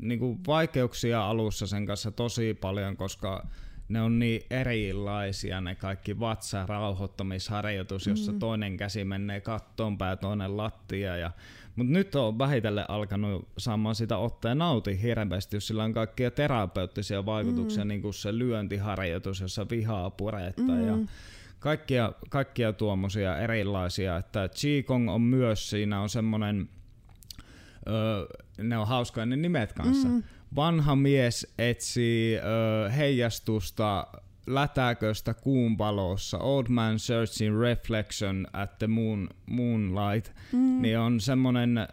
niin 0.00 0.18
kuin 0.18 0.38
vaikeuksia 0.46 1.26
alussa 1.26 1.66
sen 1.66 1.86
kanssa 1.86 2.10
tosi 2.10 2.54
paljon, 2.54 2.96
koska 2.96 3.46
ne 3.88 4.02
on 4.02 4.18
niin 4.18 4.42
erilaisia 4.50 5.60
ne 5.60 5.74
kaikki 5.74 6.20
vatsarauhoittamisharjoitus, 6.20 8.06
jossa 8.06 8.32
mm. 8.32 8.38
toinen 8.38 8.76
käsi 8.76 9.04
menee 9.04 9.40
kattoon 9.40 9.98
pää, 9.98 10.16
toinen 10.16 10.56
lattia. 10.56 11.16
Ja, 11.16 11.30
mutta 11.76 11.92
nyt 11.92 12.14
on 12.14 12.38
vähitellen 12.38 12.90
alkanut 12.90 13.48
saamaan 13.58 13.94
sitä 13.94 14.16
ottaa 14.16 14.50
ja 14.50 14.54
nauti 14.54 15.02
hirveästi, 15.02 15.56
jos 15.56 15.66
sillä 15.66 15.84
on 15.84 15.92
kaikkia 15.92 16.30
terapeuttisia 16.30 17.26
vaikutuksia, 17.26 17.84
mm. 17.84 17.88
niin 17.88 18.02
kuin 18.02 18.14
se 18.14 18.38
lyöntiharjoitus, 18.38 19.40
jossa 19.40 19.66
vihaa 19.70 20.10
puretta 20.10 20.62
mm. 20.62 20.86
ja 20.86 20.98
kaikkia, 21.58 22.12
kaikkia 22.30 22.72
tuommoisia 22.72 23.38
erilaisia. 23.38 24.16
Että 24.16 24.48
Qigong 24.60 25.10
on 25.10 25.20
myös, 25.20 25.70
siinä 25.70 26.00
on 26.00 26.08
semmoinen, 26.08 26.68
öö, 27.88 28.26
ne 28.58 28.78
on 28.78 28.88
hauskoja 28.88 29.26
ne 29.26 29.36
nimet 29.36 29.72
kanssa. 29.72 30.08
Mm 30.08 30.22
vanha 30.56 30.96
mies 30.96 31.46
etsii 31.58 32.36
ö, 32.36 32.90
heijastusta 32.90 34.06
lätäköstä 34.46 35.34
kuun 35.34 35.78
valossa, 35.78 36.38
Old 36.38 36.66
Man 36.68 36.98
Searching 36.98 37.60
Reflection 37.60 38.46
at 38.52 38.78
the 38.78 38.86
moon, 38.86 39.28
Moonlight, 39.46 40.32
mm. 40.52 40.82
niin 40.82 40.98
on 40.98 41.20
semmoinen 41.20 41.78
ö, 41.78 41.84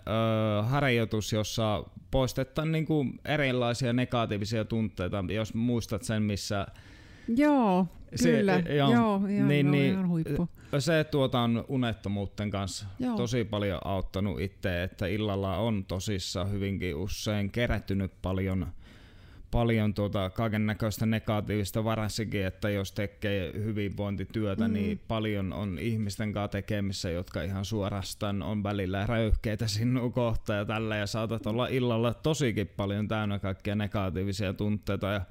harjoitus, 0.63 1.33
jossa 1.33 1.83
poistetaan 2.11 2.71
niinku 2.71 3.05
erilaisia 3.25 3.93
negatiivisia 3.93 4.65
tunteita, 4.65 5.23
jos 5.33 5.53
muistat 5.53 6.03
sen, 6.03 6.23
missä 6.23 6.67
Joo, 7.27 7.87
kyllä. 8.23 8.61
Se, 8.61 8.75
joo, 8.75 8.91
joo 8.91 9.15
ihan, 9.15 9.47
niin, 9.47 9.71
niin, 9.71 9.93
ihan 9.93 10.07
huippu. 10.07 10.49
Se 10.79 11.03
tuota 11.03 11.39
on 11.39 11.65
unettomuuden 11.67 12.49
kanssa 12.49 12.85
joo. 12.99 13.17
tosi 13.17 13.43
paljon 13.43 13.79
auttanut 13.85 14.41
itse, 14.41 14.83
että 14.83 15.07
illalla 15.07 15.57
on 15.57 15.85
tosissaan 15.85 16.51
hyvinkin 16.51 16.95
usein 16.95 17.51
kerättynyt 17.51 18.11
paljon 18.21 18.67
paljon 19.53 19.93
tuota 19.93 20.29
kaiken 20.29 20.65
näköistä 20.65 21.05
negatiivista 21.05 21.83
varsinkin, 21.83 22.45
että 22.45 22.69
jos 22.69 22.91
tekee 22.91 23.53
hyvinvointityötä, 23.53 24.67
mm. 24.67 24.73
niin 24.73 25.01
paljon 25.07 25.53
on 25.53 25.79
ihmisten 25.79 26.33
kanssa 26.33 26.47
tekemissä, 26.47 27.09
jotka 27.09 27.41
ihan 27.41 27.65
suorastaan 27.65 28.41
on 28.41 28.63
välillä 28.63 29.05
röyhkeitä 29.05 29.67
sinun 29.67 30.13
kohtaan 30.13 30.59
ja 30.59 30.65
tällä 30.65 30.95
ja 30.95 31.07
saatat 31.07 31.47
olla 31.47 31.67
illalla 31.67 32.13
tosikin 32.13 32.67
paljon 32.67 33.07
täynnä 33.07 33.39
kaikkia 33.39 33.75
negatiivisia 33.75 34.53
tunteita 34.53 35.07
ja 35.07 35.21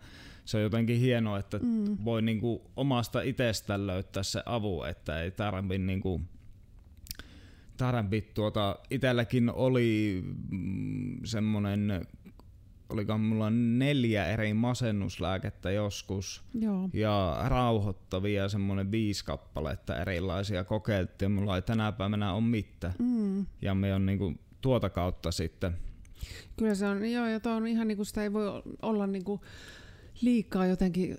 se 0.45 0.57
on 0.57 0.63
jotenkin 0.63 1.01
hienoa, 1.01 1.39
että 1.39 1.59
mm. 1.59 1.97
voi 2.05 2.23
niinku 2.23 2.71
omasta 2.77 3.23
itsestään 3.23 3.87
löytää 3.87 4.23
se 4.23 4.43
avu, 4.47 4.83
että 4.83 5.23
ei 5.23 5.31
tarvi 5.31 5.79
niinku 5.79 6.21
tarvi 7.77 8.21
tuota, 8.21 8.79
itselläkin 8.91 9.51
oli 9.51 10.23
mm, 10.51 11.21
semmonen 11.25 12.07
olikohan 12.93 13.21
mulla 13.21 13.51
neljä 13.51 14.27
eri 14.27 14.55
masennuslääkettä 14.55 15.71
joskus. 15.71 16.43
Joo. 16.55 16.89
Ja 16.93 17.37
rauhoittavia 17.47 18.49
semmoinen 18.49 18.91
viisi 18.91 19.25
kappaletta 19.25 20.01
erilaisia 20.01 20.65
kokeiltiin. 20.65 21.33
Mulla 21.33 21.57
ei 21.57 21.63
tänä 21.63 21.93
päivänä 21.93 22.33
ole 22.33 22.43
mitään. 22.43 22.95
Mm. 22.99 23.47
Ja 23.63 23.75
me 23.75 23.95
on 23.95 24.07
niinku 24.07 24.35
tuota 24.61 24.91
kautta 24.91 25.31
sitten. 25.31 25.77
Kyllä 26.57 26.75
se 26.75 26.87
on, 26.87 27.11
joo, 27.11 27.27
ja 27.27 27.41
on 27.57 27.67
ihan 27.67 27.89
niinku 27.89 28.05
sitä 28.05 28.23
ei 28.23 28.33
voi 28.33 28.63
olla 28.83 29.07
niinku 29.07 29.41
liikaa 30.21 30.67
jotenkin 30.67 31.17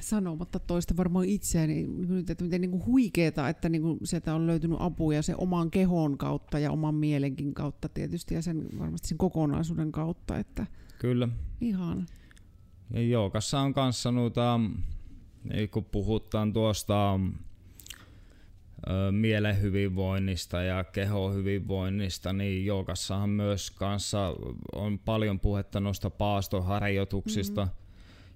sanomatta 0.00 0.58
toista 0.58 0.96
varmaan 0.96 1.24
itseäni, 1.24 1.88
että 2.28 2.44
miten 2.44 2.60
niin 2.60 2.86
huikeeta, 2.86 3.48
että 3.48 3.68
niin 3.68 3.82
kuin 3.82 3.98
sieltä 4.04 4.34
on 4.34 4.46
löytynyt 4.46 4.76
apuja 4.80 5.22
sen 5.22 5.40
oman 5.40 5.70
kehon 5.70 6.18
kautta 6.18 6.58
ja 6.58 6.70
oman 6.70 6.94
mielenkin 6.94 7.54
kautta 7.54 7.88
tietysti 7.88 8.34
ja 8.34 8.42
sen 8.42 8.66
varmasti 8.78 9.08
sen 9.08 9.18
kokonaisuuden 9.18 9.92
kautta. 9.92 10.38
Että 10.38 10.66
Kyllä. 10.98 11.28
Ihan. 11.60 12.06
Ja 12.90 13.02
joukassa 13.02 13.60
on 13.60 13.74
kanssa 13.74 14.12
noita, 14.12 14.60
kun 15.70 15.84
puhutaan 15.84 16.52
tuosta 16.52 17.20
mielen 19.10 19.62
hyvinvoinnista 19.62 20.62
ja 20.62 20.84
kehon 20.84 21.34
hyvinvoinnista, 21.34 22.32
niin 22.32 22.66
joukassahan 22.66 23.30
myös 23.30 23.70
kanssa 23.70 24.34
on 24.72 24.98
paljon 24.98 25.40
puhetta 25.40 25.80
noista 25.80 26.10
paastoharjoituksista, 26.10 27.64
mm-hmm 27.64 27.83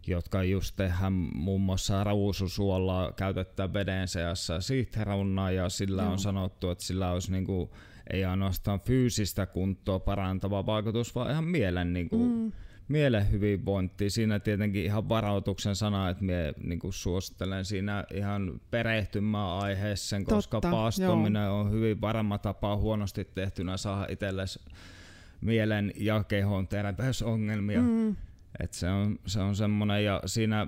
jotka 0.08 0.42
just 0.42 0.76
tehdään 0.76 1.12
muun 1.12 1.60
muassa 1.60 2.04
ruususuolla 2.04 3.12
käytetään 3.16 3.72
veden 3.72 4.08
seassa 4.08 4.60
siitheraunaa 4.60 5.50
ja 5.50 5.68
sillä 5.68 6.02
Joo. 6.02 6.12
on 6.12 6.18
sanottu, 6.18 6.70
että 6.70 6.84
sillä 6.84 7.12
olisi 7.12 7.32
niinku, 7.32 7.70
ei 8.12 8.24
ainoastaan 8.24 8.80
fyysistä 8.80 9.46
kuntoa 9.46 9.98
parantava 9.98 10.66
vaikutus, 10.66 11.14
vaan 11.14 11.30
ihan 11.30 11.44
mielen 11.44 11.92
niinku, 11.92 12.18
mm 12.18 12.52
mielen 12.88 13.30
hyvinvointi. 13.30 14.10
Siinä 14.10 14.38
tietenkin 14.38 14.84
ihan 14.84 15.08
varautuksen 15.08 15.76
sana, 15.76 16.08
että 16.08 16.24
minä 16.24 16.52
niin 16.62 16.80
suosittelen 16.90 17.64
siinä 17.64 18.04
ihan 18.14 18.60
perehtymään 18.70 19.58
aiheeseen, 19.58 20.24
koska 20.24 20.56
Totta, 20.56 20.70
paastominen 20.70 21.44
joo. 21.44 21.60
on 21.60 21.70
hyvin 21.70 22.00
varma 22.00 22.38
tapa 22.38 22.76
huonosti 22.76 23.24
tehtynä 23.24 23.76
saada 23.76 24.06
itsellesi 24.10 24.60
mielen 25.40 25.92
ja 25.96 26.24
kehon 26.24 26.68
terveysongelmia. 26.68 27.80
Mm. 27.80 28.16
Et 28.60 28.72
se 28.72 28.90
on, 28.90 29.18
se 29.26 29.40
on 29.40 29.56
semmoinen, 29.56 30.04
ja 30.04 30.22
siinä 30.26 30.66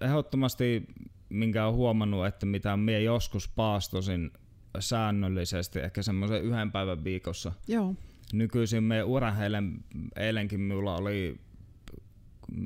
ehdottomasti, 0.00 0.86
minkä 1.28 1.64
olen 1.64 1.76
huomannut, 1.76 2.26
että 2.26 2.46
mitä 2.46 2.76
minä 2.76 2.98
joskus 2.98 3.48
paastosin 3.48 4.30
säännöllisesti, 4.78 5.78
ehkä 5.78 6.02
semmoisen 6.02 6.42
yhden 6.42 6.72
päivän 6.72 7.04
viikossa, 7.04 7.52
Joo 7.68 7.94
nykyisin 8.32 8.84
me 8.84 9.02
urheilen, 9.02 9.84
eilenkin 10.16 10.60
minulla 10.60 10.96
oli 10.96 11.40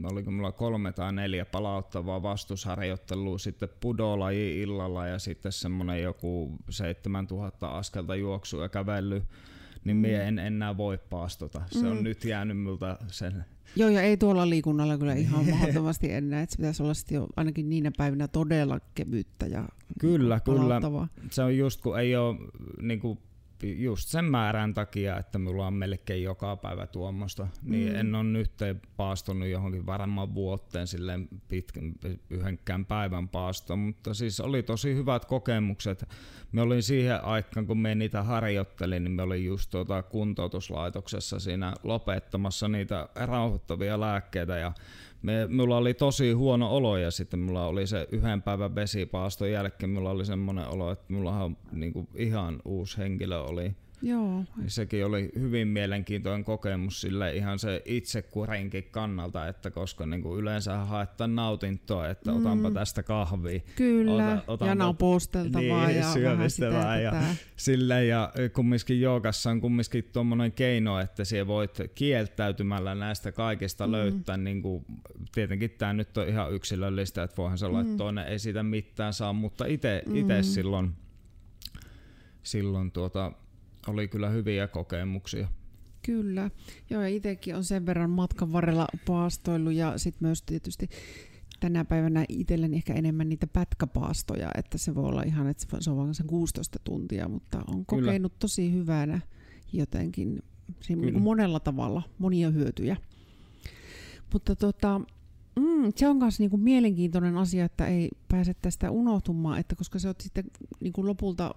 oliko 0.02 0.30
mulla 0.30 0.52
kolme 0.52 0.92
tai 0.92 1.12
neljä 1.12 1.44
palauttavaa 1.44 2.22
vastusharjoittelua, 2.22 3.38
sitten 3.38 3.68
pudolaji 3.80 4.60
illalla 4.60 5.06
ja 5.06 5.18
sitten 5.18 5.52
semmonen 5.52 6.02
joku 6.02 6.56
7000 6.70 7.68
askelta 7.68 8.14
juoksu 8.14 8.60
ja 8.60 8.68
kävely, 8.68 9.22
niin 9.84 9.96
mm. 9.96 10.00
mie 10.00 10.28
en 10.28 10.38
enää 10.38 10.76
voi 10.76 10.98
paastota. 10.98 11.62
Se 11.70 11.82
mm. 11.82 11.90
on 11.90 12.04
nyt 12.04 12.25
jäänyt 12.25 12.62
multa 12.62 12.98
sen 13.06 13.44
Joo, 13.76 13.88
ja 13.88 14.02
ei 14.02 14.16
tuolla 14.16 14.50
liikunnalla 14.50 14.98
kyllä 14.98 15.14
ihan 15.25 15.46
mahdottomasti 15.50 16.12
enää, 16.12 16.42
että 16.42 16.52
se 16.52 16.56
pitäisi 16.56 16.82
olla 16.82 16.94
sitten 16.94 17.16
jo 17.16 17.26
ainakin 17.37 17.68
niinä 17.68 17.90
päivinä 17.96 18.28
todella 18.28 18.80
kevyttä 18.94 19.46
ja 19.46 19.68
Kyllä, 20.00 20.40
kyllä. 20.40 20.80
Se 21.30 21.42
on 21.42 21.56
just 21.56 21.80
kun 21.80 22.00
ei 22.00 22.16
ole 22.16 22.37
niin 22.82 23.00
kuin 23.00 23.18
just 23.62 24.08
sen 24.08 24.24
määrän 24.24 24.74
takia, 24.74 25.18
että 25.18 25.38
mulla 25.38 25.66
on 25.66 25.74
melkein 25.74 26.22
joka 26.22 26.56
päivä 26.56 26.86
tuommoista, 26.86 27.48
niin 27.62 27.92
mm. 27.92 27.98
en 27.98 28.14
ole 28.14 28.24
nyt 28.24 28.52
paastunut 28.96 29.48
johonkin 29.48 29.86
varmaan 29.86 30.34
vuoteen 30.34 30.86
silleen 30.86 31.28
pitkän, 31.48 31.92
yhdenkään 32.30 32.86
päivän 32.86 33.28
paastoon, 33.28 33.78
mutta 33.78 34.14
siis 34.14 34.40
oli 34.40 34.62
tosi 34.62 34.94
hyvät 34.94 35.24
kokemukset. 35.24 36.08
Me 36.52 36.62
olin 36.62 36.82
siihen 36.82 37.24
aikaan, 37.24 37.66
kun 37.66 37.78
me 37.78 37.94
niitä 37.94 38.22
harjoittelin, 38.22 39.04
niin 39.04 39.12
me 39.12 39.22
olin 39.22 39.44
just 39.44 39.70
tuota 39.70 40.02
kuntoutuslaitoksessa 40.02 41.38
siinä 41.38 41.74
lopettamassa 41.82 42.68
niitä 42.68 43.08
rauhoittavia 43.14 44.00
lääkkeitä 44.00 44.58
ja 44.58 44.72
me, 45.22 45.46
mulla 45.46 45.76
oli 45.76 45.94
tosi 45.94 46.32
huono 46.32 46.70
olo 46.70 46.96
ja 46.96 47.10
sitten 47.10 47.40
mulla 47.40 47.66
oli 47.66 47.87
se 47.87 48.08
yhden 48.12 48.42
päivän 48.42 48.75
vesipaaston 48.75 49.50
jälkeen, 49.50 49.90
mulla 49.90 50.10
oli 50.10 50.25
semmoinen 50.25 50.68
olo, 50.68 50.90
että 50.90 51.12
mulla 51.12 51.44
on 51.44 51.56
niin 51.72 52.08
ihan 52.14 52.60
uusi 52.64 52.98
henkilö 52.98 53.38
oli 53.38 53.75
Joo. 54.02 54.44
Niin 54.56 54.70
sekin 54.70 55.06
oli 55.06 55.30
hyvin 55.38 55.68
mielenkiintoinen 55.68 56.44
kokemus 56.44 57.00
sille 57.00 57.32
ihan 57.32 57.58
se 57.58 57.82
itsekurinkin 57.84 58.84
kannalta, 58.90 59.48
että 59.48 59.70
koska 59.70 60.06
niin 60.06 60.22
kuin 60.22 60.40
yleensä 60.40 60.76
haetaan 60.76 61.34
nautintoa, 61.34 62.08
että 62.08 62.30
mm. 62.30 62.36
otanpa 62.36 62.70
tästä 62.70 63.02
kahvia. 63.02 63.60
Kyllä, 63.76 64.32
ota, 64.32 64.42
otanpa, 64.46 64.66
ja 64.66 64.74
naposteltavaa 64.74 65.86
niin, 65.86 65.98
ja 65.98 66.12
syömistävää 66.12 67.00
ja 67.00 67.12
sille 67.56 68.04
ja 68.04 68.32
kumminkin 68.52 69.00
joogassa 69.00 69.50
on 69.50 69.60
kumminkin 69.60 70.04
tuommoinen 70.12 70.52
keino, 70.52 71.00
että 71.00 71.24
siellä 71.24 71.46
voit 71.46 71.78
kieltäytymällä 71.94 72.94
näistä 72.94 73.32
kaikista 73.32 73.86
mm. 73.86 73.92
löytää, 73.92 74.36
niin 74.36 74.62
kuin, 74.62 74.84
tietenkin 75.34 75.70
tämä 75.70 75.92
nyt 75.92 76.18
on 76.18 76.28
ihan 76.28 76.52
yksilöllistä, 76.52 77.22
että 77.22 77.36
voihan 77.36 77.58
se 77.58 77.66
olla, 77.66 77.80
että 77.80 77.92
mm. 77.92 77.98
toinen 77.98 78.26
ei 78.26 78.38
siitä 78.38 78.62
mitään 78.62 79.12
saa, 79.12 79.32
mutta 79.32 79.66
itse 79.66 80.02
mm. 80.06 80.42
silloin 80.42 80.92
silloin 82.42 82.92
tuota, 82.92 83.32
oli 83.88 84.09
kyllä 84.09 84.28
hyviä 84.28 84.68
kokemuksia. 84.68 85.49
Kyllä. 86.02 86.50
Joo, 86.90 87.02
ja 87.02 87.09
itsekin 87.09 87.57
on 87.57 87.64
sen 87.64 87.87
verran 87.87 88.11
matkan 88.11 88.52
varrella 88.52 88.87
paastoillut 89.07 89.73
ja 89.73 89.99
sitten 89.99 90.28
myös 90.28 90.42
tietysti 90.42 90.88
tänä 91.61 91.85
päivänä 91.85 92.25
itselleni 92.28 92.76
ehkä 92.76 92.95
enemmän 92.95 93.28
niitä 93.28 93.47
pätkäpaastoja, 93.47 94.50
että 94.54 94.78
se 94.78 94.95
voi 94.95 95.04
olla 95.04 95.23
ihan, 95.23 95.47
että 95.49 95.66
se 95.80 95.90
on 95.90 95.97
vain 95.97 96.14
sen 96.14 96.26
16 96.26 96.78
tuntia, 96.85 97.28
mutta 97.28 97.62
on 97.66 97.87
kokenut 97.87 98.33
Kyllä. 98.33 98.38
tosi 98.38 98.72
hyvänä 98.72 99.20
jotenkin 99.72 100.42
niin 100.88 101.22
monella 101.22 101.61
tavalla, 101.61 102.03
monia 102.18 102.51
hyötyjä. 102.51 102.96
Mutta 104.33 104.57
tota, 104.57 105.01
mm, 105.57 105.92
se 105.96 106.09
on 106.09 106.16
myös 106.16 106.40
niinku 106.40 106.57
mielenkiintoinen 106.57 107.37
asia, 107.37 107.64
että 107.64 107.87
ei 107.87 108.09
pääse 108.29 108.55
tästä 108.55 108.90
unohtumaan, 108.90 109.59
että 109.59 109.77
koska 109.77 109.98
se 109.98 110.09
on 110.09 110.14
sitten 110.20 110.44
niinku 110.81 111.07
lopulta 111.07 111.55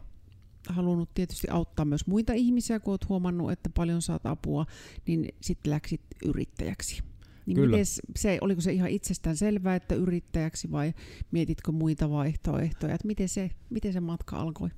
halunnut 0.70 1.14
tietysti 1.14 1.48
auttaa 1.50 1.86
myös 1.86 2.08
muita 2.08 2.34
ihmisiä, 2.34 2.80
kun 2.80 2.92
olet 2.92 3.10
huomannut, 3.10 3.52
että 3.52 3.70
paljon 3.70 4.02
saat 4.02 4.26
apua, 4.26 4.66
niin 5.08 5.28
sitten 5.42 5.72
läksit 5.72 6.02
yrittäjäksi. 6.26 7.04
Niin 7.46 7.56
Kyllä. 7.56 7.78
Mites 7.78 8.02
se, 8.16 8.38
oliko 8.42 8.62
se 8.62 8.72
ihan 8.74 8.90
itsestään 8.90 9.38
selvää, 9.38 9.76
että 9.76 9.96
yrittäjäksi 9.96 10.72
vai 10.72 10.94
mietitkö 11.32 11.72
muita 11.72 12.10
vaihtoehtoja? 12.10 12.94
Että 12.94 13.08
miten, 13.08 13.30
se, 13.30 13.52
miten 13.70 13.94
se 13.94 14.00
matka 14.00 14.38
alkoi? 14.38 14.70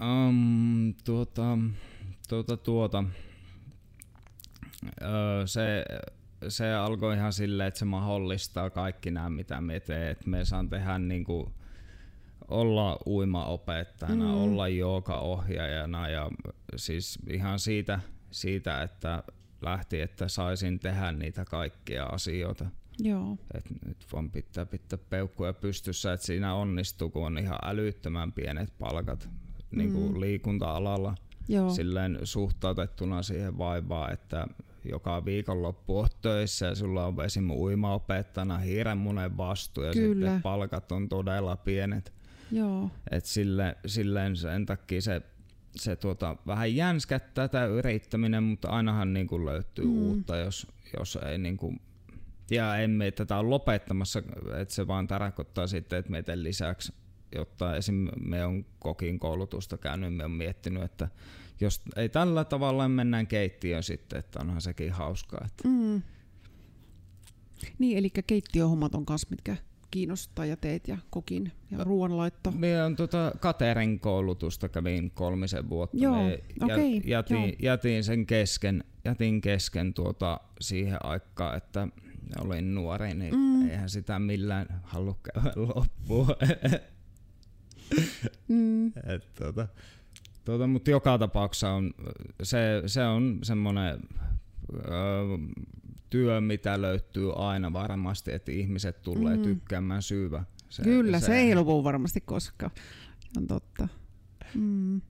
Um, 0.00 0.94
tuota, 1.04 1.58
tuota, 2.28 2.56
tuota. 2.56 3.04
Öö, 5.02 5.46
se, 5.46 5.84
se 6.48 6.74
alkoi 6.74 7.14
ihan 7.14 7.32
silleen, 7.32 7.68
että 7.68 7.78
se 7.78 7.84
mahdollistaa 7.84 8.70
kaikki 8.70 9.10
nämä, 9.10 9.30
mitä 9.30 9.60
me 9.60 9.80
teemme. 9.80 10.16
Me 10.26 10.44
saan 10.44 10.68
tehdä 10.68 10.98
niin 10.98 11.24
kuin, 11.24 11.52
olla 12.48 12.98
uimaopettajana, 13.06 14.24
mm. 14.24 14.34
olla 14.34 14.64
ohjaajana 15.20 16.08
ja 16.08 16.30
siis 16.76 17.18
ihan 17.30 17.58
siitä, 17.58 18.00
siitä, 18.30 18.82
että 18.82 19.22
lähti, 19.62 20.00
että 20.00 20.28
saisin 20.28 20.78
tehdä 20.78 21.12
niitä 21.12 21.44
kaikkia 21.44 22.04
asioita. 22.04 22.66
Joo. 22.98 23.38
Et 23.54 23.64
nyt 23.86 24.06
vaan 24.12 24.30
pitää 24.30 24.66
pitää 24.66 24.98
peukkuja 25.10 25.52
pystyssä, 25.52 26.12
että 26.12 26.26
siinä 26.26 26.54
onnistuu, 26.54 27.10
kun 27.10 27.26
on 27.26 27.38
ihan 27.38 27.58
älyttömän 27.64 28.32
pienet 28.32 28.72
palkat 28.78 29.28
niin 29.70 29.92
kuin 29.92 30.12
mm. 30.12 30.20
liikunta-alalla. 30.20 31.14
Joo. 31.48 31.70
Silleen 31.70 32.18
suhtautettuna 32.24 33.22
siihen 33.22 33.58
vaivaan, 33.58 34.12
että 34.12 34.46
joka 34.84 35.24
viikonloppu 35.24 35.98
oot 35.98 36.20
töissä 36.22 36.66
ja 36.66 36.74
sulla 36.74 37.06
on 37.06 37.24
esimerkiksi 37.24 37.62
uimaopettajana 37.62 38.58
hiirenmunen 38.58 39.36
vastuu 39.36 39.84
ja 39.84 39.92
Kyllä. 39.92 40.26
sitten 40.26 40.42
palkat 40.42 40.92
on 40.92 41.08
todella 41.08 41.56
pienet. 41.56 42.15
Joo. 42.50 42.90
Et 43.10 43.24
sille, 43.24 43.76
silleen 43.86 44.36
sen 44.36 44.66
takia 44.66 45.00
se, 45.00 45.22
se 45.76 45.96
tuota, 45.96 46.36
vähän 46.46 46.76
jänskättää 46.76 47.48
tämä 47.48 47.64
yrittäminen, 47.64 48.42
mutta 48.42 48.68
ainahan 48.68 49.12
niin 49.12 49.26
kuin 49.26 49.44
löytyy 49.44 49.84
mm. 49.84 49.98
uutta, 49.98 50.36
jos, 50.36 50.66
jos 50.98 51.18
ei 51.30 51.38
niin 51.38 51.56
kuin, 51.56 51.80
ja 52.50 52.76
emme 52.76 53.10
tätä 53.10 53.38
ole 53.38 53.48
lopettamassa, 53.48 54.22
että 54.60 54.74
se 54.74 54.86
vaan 54.86 55.06
tarkoittaa 55.06 55.66
sitten, 55.66 55.98
että 55.98 56.10
meidän 56.10 56.42
lisäksi, 56.42 56.92
jotta 57.34 57.76
esim. 57.76 58.08
me 58.24 58.44
on 58.44 58.66
kokin 58.78 59.18
koulutusta 59.18 59.78
käynyt, 59.78 60.14
me 60.14 60.24
on 60.24 60.30
miettinyt, 60.30 60.82
että 60.82 61.08
jos 61.60 61.82
ei 61.96 62.08
tällä 62.08 62.44
tavalla 62.44 62.88
mennään 62.88 63.26
keittiöön 63.26 63.82
sitten, 63.82 64.18
että 64.18 64.40
onhan 64.40 64.60
sekin 64.60 64.92
hauskaa. 64.92 65.40
Että. 65.46 65.68
Mm. 65.68 66.02
Niin, 67.78 67.98
eli 67.98 68.10
keittiöhommat 68.26 68.94
on 68.94 69.06
kanssa, 69.06 69.28
mitkä 69.30 69.56
kiinnostaa 69.90 70.46
ja 70.46 70.56
teet 70.56 70.88
ja 70.88 70.98
kokin 71.10 71.52
ja 71.70 71.84
ruoanlaitto? 71.84 72.50
Minä 72.50 72.84
on 72.84 72.96
tuota 72.96 73.32
Katerin 73.40 74.00
koulutusta 74.00 74.68
kävin 74.68 75.10
kolmisen 75.10 75.68
vuotta. 75.68 75.96
Joo, 75.96 76.26
okay, 76.62 77.00
jätin, 77.04 77.42
joo. 77.42 77.52
jätin, 77.58 78.04
sen 78.04 78.26
kesken, 78.26 78.84
jätin 79.04 79.40
kesken 79.40 79.94
tuota 79.94 80.40
siihen 80.60 81.04
aikaan, 81.06 81.56
että 81.56 81.88
olin 82.40 82.74
nuori, 82.74 83.14
niin 83.14 83.34
mm. 83.34 83.68
eihän 83.70 83.90
sitä 83.90 84.18
millään 84.18 84.66
halua 84.82 85.18
käydä 85.22 85.52
loppuun. 85.74 86.26
mm. 88.48 88.86
Et, 88.86 89.34
tuota, 89.38 89.68
tuota, 90.44 90.66
mutta 90.66 90.90
joka 90.90 91.18
tapauksessa 91.18 91.70
on, 91.70 91.94
se, 92.42 92.82
se 92.86 93.04
on 93.04 93.38
semmoinen 93.42 94.00
työ, 96.10 96.40
mitä 96.40 96.82
löytyy 96.82 97.32
aina 97.36 97.72
varmasti, 97.72 98.32
että 98.32 98.52
ihmiset 98.52 99.02
tulee 99.02 99.36
mm. 99.36 99.42
tykkäämään 99.42 100.02
syvä. 100.02 100.44
Se, 100.68 100.82
Kyllä, 100.82 101.20
se, 101.20 101.26
se 101.26 101.36
ei 101.36 101.54
lopu 101.54 101.84
varmasti 101.84 102.20
koskaan. 102.20 102.70
On 103.36 103.46
totta. 103.46 103.88
Mm. 104.54 105.00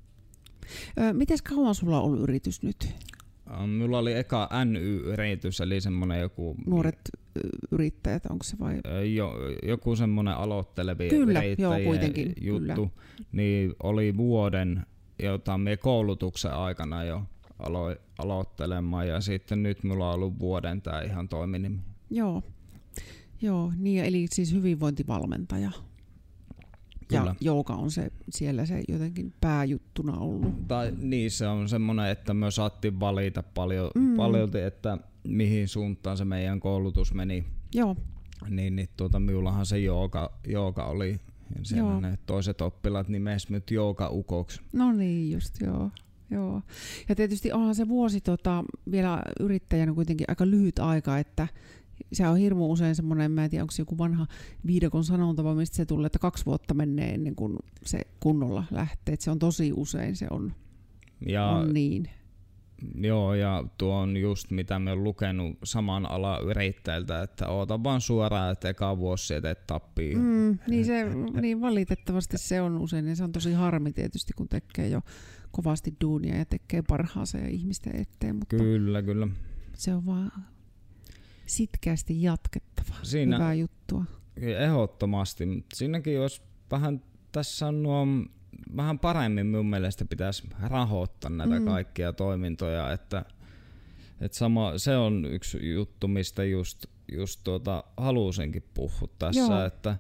Miten 1.13 1.39
kauan 1.49 1.75
sulla 1.75 1.99
on 1.99 2.05
ollut 2.05 2.21
yritys 2.21 2.63
nyt? 2.63 2.95
Minulla 3.67 3.99
oli 3.99 4.13
eka 4.13 4.49
NY-yritys, 4.65 5.61
eli 5.61 5.81
semmoinen 5.81 6.21
joku... 6.21 6.57
Nuoret 6.67 6.99
yrittäjät, 7.71 8.27
onko 8.27 8.45
se 8.45 8.57
vai? 8.59 8.81
Jo, 9.15 9.35
joku 9.63 9.97
semmoinen 9.97 10.35
aloittelevi 10.35 11.09
kyllä, 11.09 11.43
joo, 11.59 11.75
kuitenkin, 11.85 12.35
juttu. 12.41 12.75
Kyllä. 12.75 12.89
Niin 13.33 13.75
oli 13.83 14.17
vuoden, 14.17 14.87
jota 15.23 15.59
me 15.59 15.77
koulutuksen 15.77 16.53
aikana 16.53 17.05
jo 17.05 17.23
aloin 17.59 17.97
aloittelemaan 18.19 19.09
ja 19.09 19.21
sitten 19.21 19.63
nyt 19.63 19.85
mulla 19.85 20.09
on 20.09 20.15
ollut 20.15 20.39
vuoden 20.39 20.83
tämä 20.83 21.01
ihan 21.03 21.29
toiminimi. 21.29 21.79
Joo. 22.11 22.43
Joo, 23.43 23.73
niin 23.79 24.05
eli 24.05 24.27
siis 24.33 24.53
hyvinvointivalmentaja. 24.53 25.71
Kyllä. 27.09 27.25
Ja 27.25 27.35
jooga 27.41 27.75
on 27.75 27.91
se, 27.91 28.13
siellä 28.31 28.67
se 28.67 28.83
jotenkin 28.89 29.35
pääjuttuna 29.41 30.19
ollut. 30.19 30.69
Tai 30.69 30.93
niin, 31.01 31.31
se 31.31 31.47
on 31.49 31.69
semmoinen, 31.69 32.07
että 32.11 32.35
me 32.35 32.51
saattiin 32.51 33.01
valita 33.01 33.43
paljon, 33.43 33.91
Mm. 33.95 34.01
mm. 34.03 34.17
paljolti, 34.17 34.61
että 34.61 34.99
mihin 35.29 35.69
suuntaan 35.69 36.17
se 36.17 36.25
meidän 36.25 36.61
koulutus 36.61 37.15
meni. 37.15 37.45
Joo, 37.75 37.97
Niin, 38.49 38.77
niin 38.77 38.89
tuota, 38.97 39.21
minullahan 39.21 39.67
se 39.67 39.79
jooga, 39.79 40.33
jooga 40.49 40.85
oli. 40.85 41.11
Ja 41.57 41.61
siellä 41.65 41.91
Joo. 41.91 42.01
ne 42.01 42.19
toiset 42.27 42.61
oppilaat 42.61 43.09
nimesi 43.09 43.53
nyt 43.53 43.71
jooga-ukoksi. 43.71 44.61
no 44.73 44.93
niin 44.93 45.31
just 45.33 45.61
joo. 45.61 45.91
Joo. 46.31 46.63
Ja 47.09 47.15
tietysti 47.15 47.53
onhan 47.53 47.75
se 47.75 47.89
vuosi 47.89 48.21
tota, 48.21 48.65
vielä 48.91 49.23
yrittäjänä 49.41 49.95
kuitenkin 49.95 50.27
aika 50.29 50.47
lyhyt 50.47 50.79
aika, 50.79 51.19
että 51.19 51.49
se 52.13 52.29
on 52.29 52.37
hirmu 52.37 52.73
usein 52.73 52.95
semmoinen, 52.95 53.31
mä 53.31 53.45
en 53.45 53.51
tiedä 53.51 53.63
onko 53.63 53.71
se 53.71 53.83
joku 53.83 53.99
vanha 53.99 54.27
viidakon 54.67 55.05
sanonta 55.05 55.45
vai 55.45 55.55
mistä 55.55 55.77
se 55.77 55.87
tulee, 55.87 56.07
että 56.07 56.19
kaksi 56.19 56.47
vuotta 56.47 56.75
menee 56.75 57.15
ennen 57.15 57.35
kuin 57.35 57.57
se 57.85 58.01
kunnolla 58.21 58.65
lähtee. 58.71 59.13
Et 59.13 59.21
se 59.21 59.31
on 59.31 59.39
tosi 59.39 59.73
usein, 59.77 60.17
se 60.17 60.27
on, 60.31 60.53
Ja, 61.27 61.47
on 61.47 61.75
niin. 61.75 62.09
Joo, 62.95 63.35
ja 63.35 63.65
tuo 63.79 63.95
on 63.95 64.17
just 64.17 64.51
mitä 64.51 64.79
me 64.79 64.93
on 64.93 65.05
lukenut 65.05 65.59
saman 65.65 66.07
alan 66.11 66.45
yrittäjiltä, 66.45 67.23
että 67.23 67.49
oota 67.49 67.83
vaan 67.85 68.01
suoraan, 68.01 68.53
että 68.53 68.69
eka 68.69 68.99
vuosi 68.99 69.27
sieltä 69.27 69.55
tappii. 69.67 70.15
Mm, 70.15 70.59
niin, 70.69 70.85
se, 70.85 71.05
niin 71.41 71.61
valitettavasti 71.61 72.39
se 72.39 72.61
on 72.61 72.79
usein, 72.79 73.07
ja 73.09 73.17
se 73.17 73.25
on 73.25 73.33
tosi 73.33 73.53
harmi 73.53 73.93
tietysti, 73.93 74.33
kun 74.33 74.49
tekee 74.49 74.89
jo 74.89 75.01
kovasti 75.51 75.95
duunia 76.01 76.37
ja 76.37 76.45
tekee 76.45 76.83
parhaansa 76.89 77.39
ja 77.39 77.49
ihmisten 77.49 77.97
eteen, 77.97 78.37
mutta 78.37 78.57
Kyllä, 78.57 79.03
kyllä. 79.03 79.29
se 79.75 79.95
on 79.95 80.07
vaan 80.07 80.33
sitkeästi 81.47 82.23
jatkettava. 82.23 82.95
Siinä- 83.03 83.37
Hyvää 83.37 83.55
juttua. 83.55 84.05
Ehdottomasti. 84.37 85.65
Siinäkin 85.75 86.21
olisi 86.21 86.43
vähän, 86.71 87.03
tässä 87.33 87.67
on 87.67 87.83
nuo, 87.83 88.07
vähän 88.77 88.99
paremmin 88.99 89.47
mun 89.47 89.67
mielestä 89.67 90.05
pitäisi 90.05 90.49
rahoittaa 90.63 91.31
näitä 91.31 91.59
Mm. 91.61 91.65
kaikkia 91.65 92.13
toimintoja, 92.13 92.93
että, 92.93 93.25
että 94.21 94.39
sama, 94.39 94.79
se 94.79 94.97
on 94.97 95.25
yksi 95.25 95.73
juttu, 95.73 96.09
mistä 96.09 96.45
just, 96.45 96.87
just 97.13 97.41
tuota, 97.45 97.85
halusinkin 97.97 98.65
puhua 98.75 99.09
tässä, 99.19 99.41
Joo. 99.41 99.65
että 99.65 99.97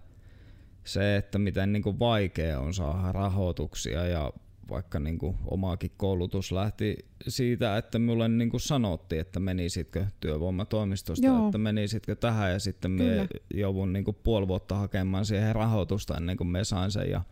se, 0.84 1.16
että 1.16 1.38
miten 1.38 1.72
niinku 1.72 1.98
vaikea 1.98 2.60
on 2.60 2.74
saada 2.74 3.12
rahoituksia 3.12 4.06
ja 4.06 4.32
vaikka 4.70 5.00
niinku 5.00 5.34
omaakin 5.44 5.90
koulutus 5.96 6.52
lähti 6.52 6.96
siitä, 7.28 7.76
että 7.76 7.98
mulle 7.98 8.28
niinku 8.28 8.58
sanottiin, 8.58 9.20
että 9.20 9.40
menisitkö 9.40 10.06
työvoimatoimistosta, 10.20 11.26
Joo. 11.26 11.46
että 11.46 11.58
menisitkö 11.58 12.16
tähän 12.16 12.52
ja 12.52 12.58
sitten 12.58 12.96
Kyllä. 12.96 13.22
me 13.22 13.28
joudun 13.54 13.92
niinku 13.92 14.12
puoli 14.12 14.48
vuotta 14.48 14.74
hakemaan 14.74 15.24
siihen 15.26 15.54
rahoitusta 15.54 16.16
ennen 16.16 16.36
kuin 16.36 16.48
me 16.48 16.64
sain 16.64 16.90
sen 16.90 17.10
ja 17.10 17.22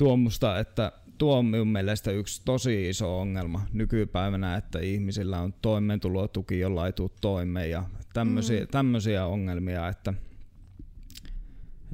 tuomusta, 0.00 0.58
että 0.58 0.92
tuo 1.18 1.38
on 1.38 1.46
minun 1.46 1.68
mielestä 1.68 2.10
yksi 2.10 2.42
tosi 2.44 2.88
iso 2.88 3.20
ongelma 3.20 3.66
nykypäivänä, 3.72 4.56
että 4.56 4.78
ihmisillä 4.78 5.40
on 5.40 5.54
toimeentulotuki, 5.62 6.58
jolla 6.58 6.86
ei 6.86 6.92
tule 6.92 7.10
toimeen 7.20 7.70
ja 7.70 7.84
tämmöisiä, 8.12 8.60
Mm. 8.60 8.66
tämmöisiä 8.70 9.26
ongelmia, 9.26 9.88
että, 9.88 10.14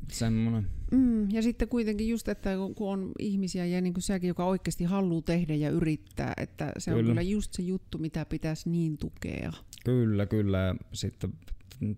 että 0.02 0.14
semmoinen. 0.14 0.66
Mm, 0.90 1.30
ja 1.30 1.42
sitten 1.42 1.68
kuitenkin 1.68 2.08
just, 2.08 2.28
että 2.28 2.50
kun 2.76 2.92
on 2.92 3.12
ihmisiä 3.18 3.66
ja 3.66 3.80
niin 3.80 3.94
kuin 3.94 4.02
säkin, 4.02 4.28
joka 4.28 4.44
oikeasti 4.44 4.84
haluaa 4.84 5.22
tehdä 5.22 5.54
ja 5.54 5.70
yrittää, 5.70 6.32
että 6.36 6.72
se 6.78 6.90
on 6.90 6.96
Kyllä. 6.96 7.08
kyllä 7.08 7.22
just 7.22 7.52
se 7.52 7.62
juttu, 7.62 7.98
mitä 7.98 8.24
pitäisi 8.24 8.70
niin 8.70 8.98
tukea. 8.98 9.52
Kyllä, 9.84 10.26
kyllä. 10.26 10.58
Ja 10.58 10.74
sitten 10.92 11.32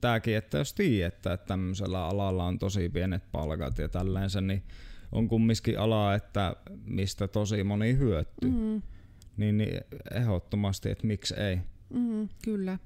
tämäkin, 0.01 0.37
että 0.37 0.59
jos 0.59 0.75
tiedät, 0.75 1.15
että 1.15 1.37
tämmöisellä 1.37 2.05
alalla 2.05 2.45
on 2.45 2.59
tosi 2.59 2.89
pienet 2.89 3.23
palkat 3.33 3.79
ja 3.79 3.89
tälleensä, 3.89 4.41
niin 4.41 4.63
on 5.13 5.29
kumminkin 5.29 5.79
ala, 5.79 6.15
että 6.15 6.57
mistä 6.85 7.29
tosi 7.29 7.65
moni 7.65 7.97
hyötyy. 7.99 8.51
Mm. 8.51 8.83
Niin, 9.37 9.59
niin 9.59 9.81
ehdottomasti, 10.15 10.91
että 10.91 11.07
miksi 11.07 11.35
ei. 11.35 11.59
mm, 11.95 12.29
kyllä. 12.45 12.79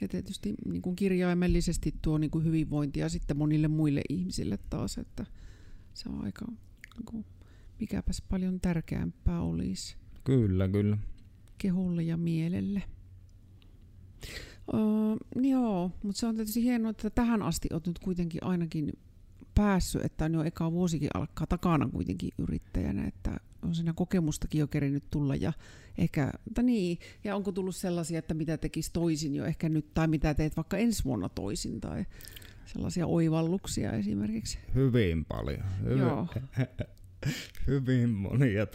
Ja 0.00 0.08
tietysti 0.08 0.54
niin 0.64 0.82
kuin 0.82 0.96
kirjaimellisesti 0.96 1.94
tuo 2.02 2.18
niin 2.18 2.30
kuin 2.30 2.44
hyvinvointia 2.44 3.08
sitten 3.08 3.36
monille 3.36 3.68
muille 3.68 4.02
ihmisille 4.08 4.58
taas, 4.70 4.98
että 4.98 5.26
se 5.94 6.08
on 6.08 6.24
aika, 6.24 6.46
niin 6.96 7.04
kuin, 7.04 7.24
mikäpäs 7.80 8.22
paljon 8.28 8.60
tärkeämpää 8.60 9.40
olisi 9.40 9.96
Kyllä, 10.24 10.68
kyllä. 10.68 10.98
keholle 11.58 12.02
ja 12.02 12.16
mielelle. 12.16 12.82
Öö, 14.74 15.42
joo, 15.42 15.90
mutta 16.02 16.20
se 16.20 16.26
on 16.26 16.34
tietysti 16.34 16.62
hienoa, 16.62 16.90
että 16.90 17.10
tähän 17.10 17.42
asti 17.42 17.68
olet 17.72 17.86
nyt 17.86 17.98
kuitenkin 17.98 18.44
ainakin 18.44 18.92
päässyt, 19.56 20.04
että 20.04 20.24
on 20.24 20.34
jo 20.34 20.44
eka 20.44 20.72
vuosikin 20.72 21.08
alkaa 21.14 21.46
takana 21.46 21.88
kuitenkin 21.88 22.30
yrittäjänä, 22.38 23.04
että 23.04 23.36
on 23.62 23.74
siinä 23.74 23.92
kokemustakin 23.92 24.58
jo 24.58 24.66
kerinyt 24.66 25.04
tulla 25.10 25.36
ja 25.36 25.52
ehkä, 25.98 26.32
tai 26.54 26.64
niin, 26.64 26.98
ja 27.24 27.36
onko 27.36 27.52
tullut 27.52 27.76
sellaisia, 27.76 28.18
että 28.18 28.34
mitä 28.34 28.56
tekisi 28.56 28.92
toisin 28.92 29.34
jo 29.34 29.44
ehkä 29.44 29.68
nyt, 29.68 29.94
tai 29.94 30.08
mitä 30.08 30.34
teet 30.34 30.56
vaikka 30.56 30.76
ensi 30.76 31.04
vuonna 31.04 31.28
toisin, 31.28 31.80
tai 31.80 32.04
sellaisia 32.66 33.06
oivalluksia 33.06 33.92
esimerkiksi. 33.92 34.58
Hyvin 34.74 35.24
paljon. 35.24 35.64
Hyvin, 35.84 35.98
Joo. 35.98 36.26
hyvin 37.66 38.10
monia 38.10 38.66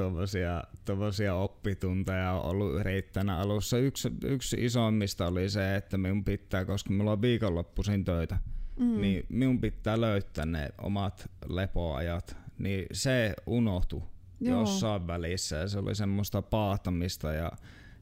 tommosia 0.86 1.36
oppitunteja 1.36 2.32
on 2.32 2.46
ollut 2.46 2.80
yrittäjänä 2.80 3.38
alussa. 3.38 3.78
Yksi, 3.78 4.12
yksi 4.24 4.58
isoimmista 4.60 5.28
oli 5.28 5.50
se, 5.50 5.76
että 5.76 5.98
minun 5.98 6.24
pitää, 6.24 6.66
koska 6.66 6.90
minulla 6.90 7.12
on 7.12 7.22
viikonloppuisin 7.22 8.06
töitä, 8.06 8.40
Mm. 8.82 9.02
niin 9.02 9.26
minun 9.30 9.62
pitää 9.62 10.02
löytää 10.02 10.46
ne 10.46 10.70
omat 10.82 11.30
lepoajat. 11.50 12.38
Niin 12.58 12.86
se 12.92 13.34
unohtui 13.46 14.02
Joo. 14.40 14.60
jossain 14.60 15.08
välissä 15.08 15.56
ja 15.56 15.68
se 15.68 15.80
oli 15.80 15.96
semmoista 15.96 16.42
paahtamista 16.42 17.34
ja 17.34 17.52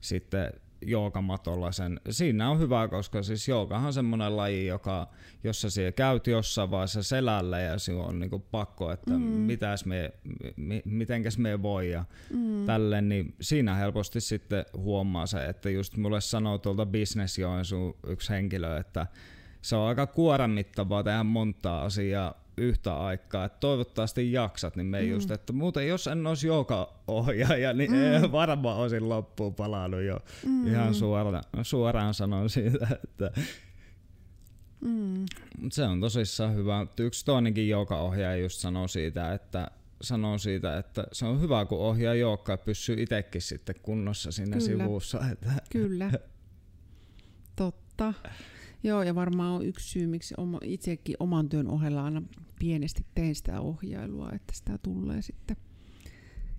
sitten 0.02 0.54
joogamatolla 0.82 1.72
sen. 1.72 2.00
Siinä 2.10 2.50
on 2.50 2.60
hyvä, 2.60 2.88
koska 2.88 3.24
siis 3.24 3.48
joogahan 3.48 3.88
on 3.88 3.94
semmoinen 3.94 4.38
laji, 4.38 4.66
joka, 4.68 5.08
jossa 5.44 5.70
siellä 5.70 5.92
käyt 5.92 6.28
jossain 6.28 6.72
vaiheessa 6.72 7.04
selällä 7.04 7.60
ja 7.60 7.80
sinun 7.80 8.06
on 8.06 8.20
niinku 8.20 8.40
pakko, 8.40 8.92
että 8.92 9.12
Mm. 9.14 9.20
mitäs 9.24 9.86
me, 9.86 10.14
mi, 10.56 10.82
mitenkäs 10.86 11.38
me 11.38 11.62
voi 11.62 11.92
ja 11.92 12.06
Mm. 12.30 12.66
tälle, 12.66 13.02
niin 13.02 13.36
siinä 13.42 13.76
helposti 13.76 14.22
sitten 14.22 14.66
huomaa 14.78 15.26
se, 15.26 15.46
että 15.46 15.70
just 15.70 15.98
mulle 15.98 16.22
sanoo 16.22 16.58
tuolta 16.58 16.86
Business 16.86 17.38
Joensuun 17.38 17.96
yksi 18.08 18.30
henkilö, 18.30 18.78
että 18.78 19.08
se 19.62 19.76
on 19.76 19.88
aika 19.88 20.08
kuormittavaa 20.08 21.04
tehdä 21.04 21.24
montaa 21.24 21.84
asiaa 21.84 22.34
yhtä 22.58 22.94
aikaa, 22.98 23.46
että 23.46 23.58
toivottavasti 23.60 24.32
jaksat, 24.32 24.76
niin 24.76 24.86
me 24.88 25.02
Mm. 25.02 25.10
just, 25.10 25.32
että 25.32 25.54
muuten 25.54 25.88
jos 25.88 26.08
en 26.08 26.28
olisi 26.28 26.48
joka 26.48 26.94
ohjaaja, 27.08 27.74
niin 27.74 27.92
Mm. 27.92 28.32
varmaan 28.32 28.78
olisin 28.78 29.10
loppuun 29.10 29.56
palannut 29.56 30.02
jo 30.02 30.20
Mm. 30.46 30.68
ihan 30.68 30.94
suoraan, 30.94 31.44
suoraan 31.62 32.14
sanon 32.14 32.50
siitä, 32.50 32.88
että 33.04 33.32
Mm. 34.82 35.26
Se 35.72 35.84
on 35.84 36.02
tosissaan 36.02 36.56
hyvä. 36.56 36.88
Yksi 37.00 37.26
toinenkin 37.26 37.76
ohjaaja 37.76 38.38
just 38.44 38.60
sanoo 38.60 38.88
siitä, 38.88 39.34
että 39.34 39.72
sanoo 40.02 40.38
siitä, 40.38 40.78
että 40.78 41.04
se 41.12 41.26
on 41.26 41.42
hyvä, 41.42 41.66
kun 41.66 41.80
ohjaa 41.80 42.14
joukkaa 42.14 42.58
pysyy 42.58 42.96
itsekin 43.02 43.42
sitten 43.42 43.76
kunnossa 43.82 44.32
siinä 44.32 44.58
Kyllä. 44.58 44.66
sivussa. 44.66 45.20
Että 45.32 45.52
Kyllä. 45.72 46.12
Totta. 47.56 48.14
Joo, 48.84 49.04
ja 49.04 49.16
varmaan 49.16 49.52
on 49.52 49.66
yksi 49.66 49.90
syy, 49.90 50.08
miksi 50.08 50.34
oma, 50.38 50.60
itsekin 50.64 51.16
oman 51.20 51.50
työn 51.50 51.68
ohella 51.68 52.04
aina 52.04 52.22
pienesti 52.60 53.06
teen 53.16 53.36
sitä 53.36 53.62
ohjailua, 53.62 54.30
että 54.34 54.54
sitä 54.56 54.78
tulee 54.78 55.22
sitten 55.22 55.58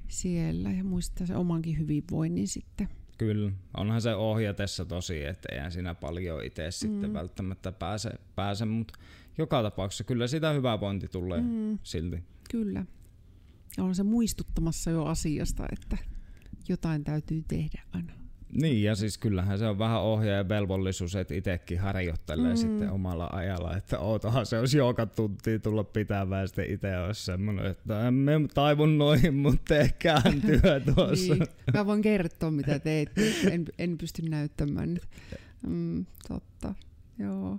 siellä 0.09 0.70
ja 0.70 0.85
muistaa 0.85 1.26
se 1.26 1.37
omankin 1.37 1.78
hyvinvoinnin 1.78 2.48
sitten. 2.48 2.88
kyllä, 3.18 3.52
onhan 3.76 4.02
se 4.02 4.14
ohjatessa 4.14 4.85
tosi, 4.85 5.24
että 5.24 5.48
eihän 5.52 5.72
siinä 5.72 5.94
paljon 5.94 6.44
itse 6.44 6.66
mm. 6.66 6.72
sitten 6.72 7.12
välttämättä 7.12 7.72
pääse, 7.72 8.11
pääse 8.35 8.64
mutta 8.64 8.98
joka 9.38 9.62
tapauksessa 9.62 10.04
kyllä 10.04 10.26
sitä 10.26 10.50
hyvävointi 10.50 11.09
tulee 11.09 11.40
mm. 11.40 11.78
Silti. 11.83 12.22
kyllä. 12.50 12.85
Ja 13.76 13.85
on 13.85 13.94
se 13.94 14.02
muistuttamassa 14.02 14.90
jo 14.90 15.04
asiasta, 15.04 15.66
että 15.72 15.98
jotain 16.68 17.04
täytyy 17.04 17.44
tehdä 17.48 17.83
aina. 17.92 18.19
Niin, 18.52 18.82
ja 18.82 18.94
siis 18.94 19.18
kyllähän 19.18 19.58
se 19.58 19.66
on 19.66 19.78
vähän 19.78 20.00
ohjaajan 20.02 20.48
velvollisuus, 20.48 21.16
että 21.16 21.34
itsekin 21.34 21.78
harjoittelee 21.78 22.50
Mm. 22.50 22.56
sitten 22.56 22.90
omalla 22.90 23.30
ajalla, 23.32 23.76
että 23.76 23.98
ootahan 23.98 24.46
se 24.46 24.58
olisi 24.58 24.78
joka 24.78 25.06
tuntia 25.06 25.58
tulla 25.58 25.84
pitämään, 25.84 26.48
sitten 26.48 26.70
itse 26.70 26.98
olisi 26.98 27.24
semmoinen, 27.24 27.66
että 27.66 28.08
en 28.08 28.14
me 28.14 28.32
taivun 28.54 28.98
noihin, 28.98 29.34
mutta 29.34 29.60
tee 29.68 29.90
kääntyä 29.98 30.80
tuossa. 30.94 31.34
Niin, 31.34 31.46
mä 31.74 31.86
voin 31.86 32.02
kertoa, 32.02 32.50
mitä 32.50 32.78
teet. 32.78 33.10
En, 33.50 33.64
en 33.78 33.98
pysty 33.98 34.22
näyttämään 34.22 34.94
nyt. 34.94 35.02
Mm, 35.66 36.06
totta, 36.28 36.74
joo. 37.18 37.58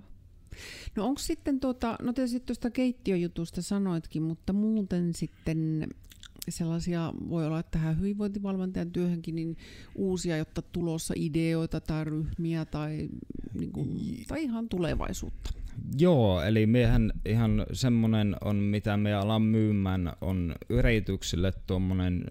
No 0.96 1.04
onko 1.06 1.18
sitten 1.18 1.60
tuota, 1.60 1.96
no 2.02 2.12
tietysti 2.12 2.40
tuosta 2.40 2.70
keittiöjutusta 2.70 3.62
sanoitkin, 3.62 4.22
mutta 4.22 4.52
muuten 4.52 5.14
sitten 5.14 5.86
sellaisia, 6.48 7.12
voi 7.28 7.46
olla 7.46 7.58
että 7.58 7.78
tähän 7.78 7.98
hyvinvointivalmentajan 7.98 8.90
työhönkin, 8.90 9.34
niin 9.34 9.56
uusia, 9.94 10.36
jotta 10.36 10.62
tulossa 10.62 11.14
ideoita 11.16 11.80
tai 11.80 12.04
ryhmiä 12.04 12.64
tai, 12.64 13.08
niin 13.54 13.72
kuin, 13.72 13.88
tai 14.28 14.42
ihan 14.42 14.68
tulevaisuutta. 14.68 15.50
Joo, 15.98 16.42
eli 16.42 16.66
miehän 16.66 17.12
ihan 17.24 17.66
semmonen 17.72 18.36
on, 18.44 18.56
mitä 18.56 18.96
me 18.96 19.14
alan 19.14 19.42
myymään, 19.42 20.12
on 20.20 20.54
yrityksille 20.68 21.52
tuommoinen 21.66 22.24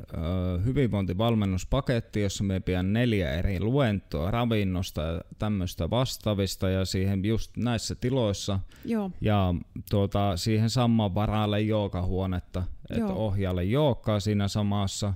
hyvinvointivalmennuspaketti, 0.65 2.21
jossa 2.21 2.43
me 2.43 2.60
pidän 2.60 2.93
neljä 2.93 3.32
eri 3.32 3.60
luentoa 3.60 4.32
ravinnosta 4.32 5.02
ja 5.02 5.21
tämmöistä 5.39 5.89
vastaavista 5.89 6.69
ja 6.69 6.86
siihen 6.86 7.26
just 7.26 7.58
näissä 7.58 7.95
tiloissa. 7.95 8.60
Joo. 8.86 9.12
Ja 9.21 9.56
tuota, 9.89 10.38
siihen 10.38 10.69
samaan 10.69 11.15
varalle 11.15 11.62
joogahuonetta, 11.62 12.63
että 12.91 13.13
ohjaalle 13.13 13.63
jookkaa 13.63 14.19
siinä 14.19 14.47
samassa. 14.47 15.13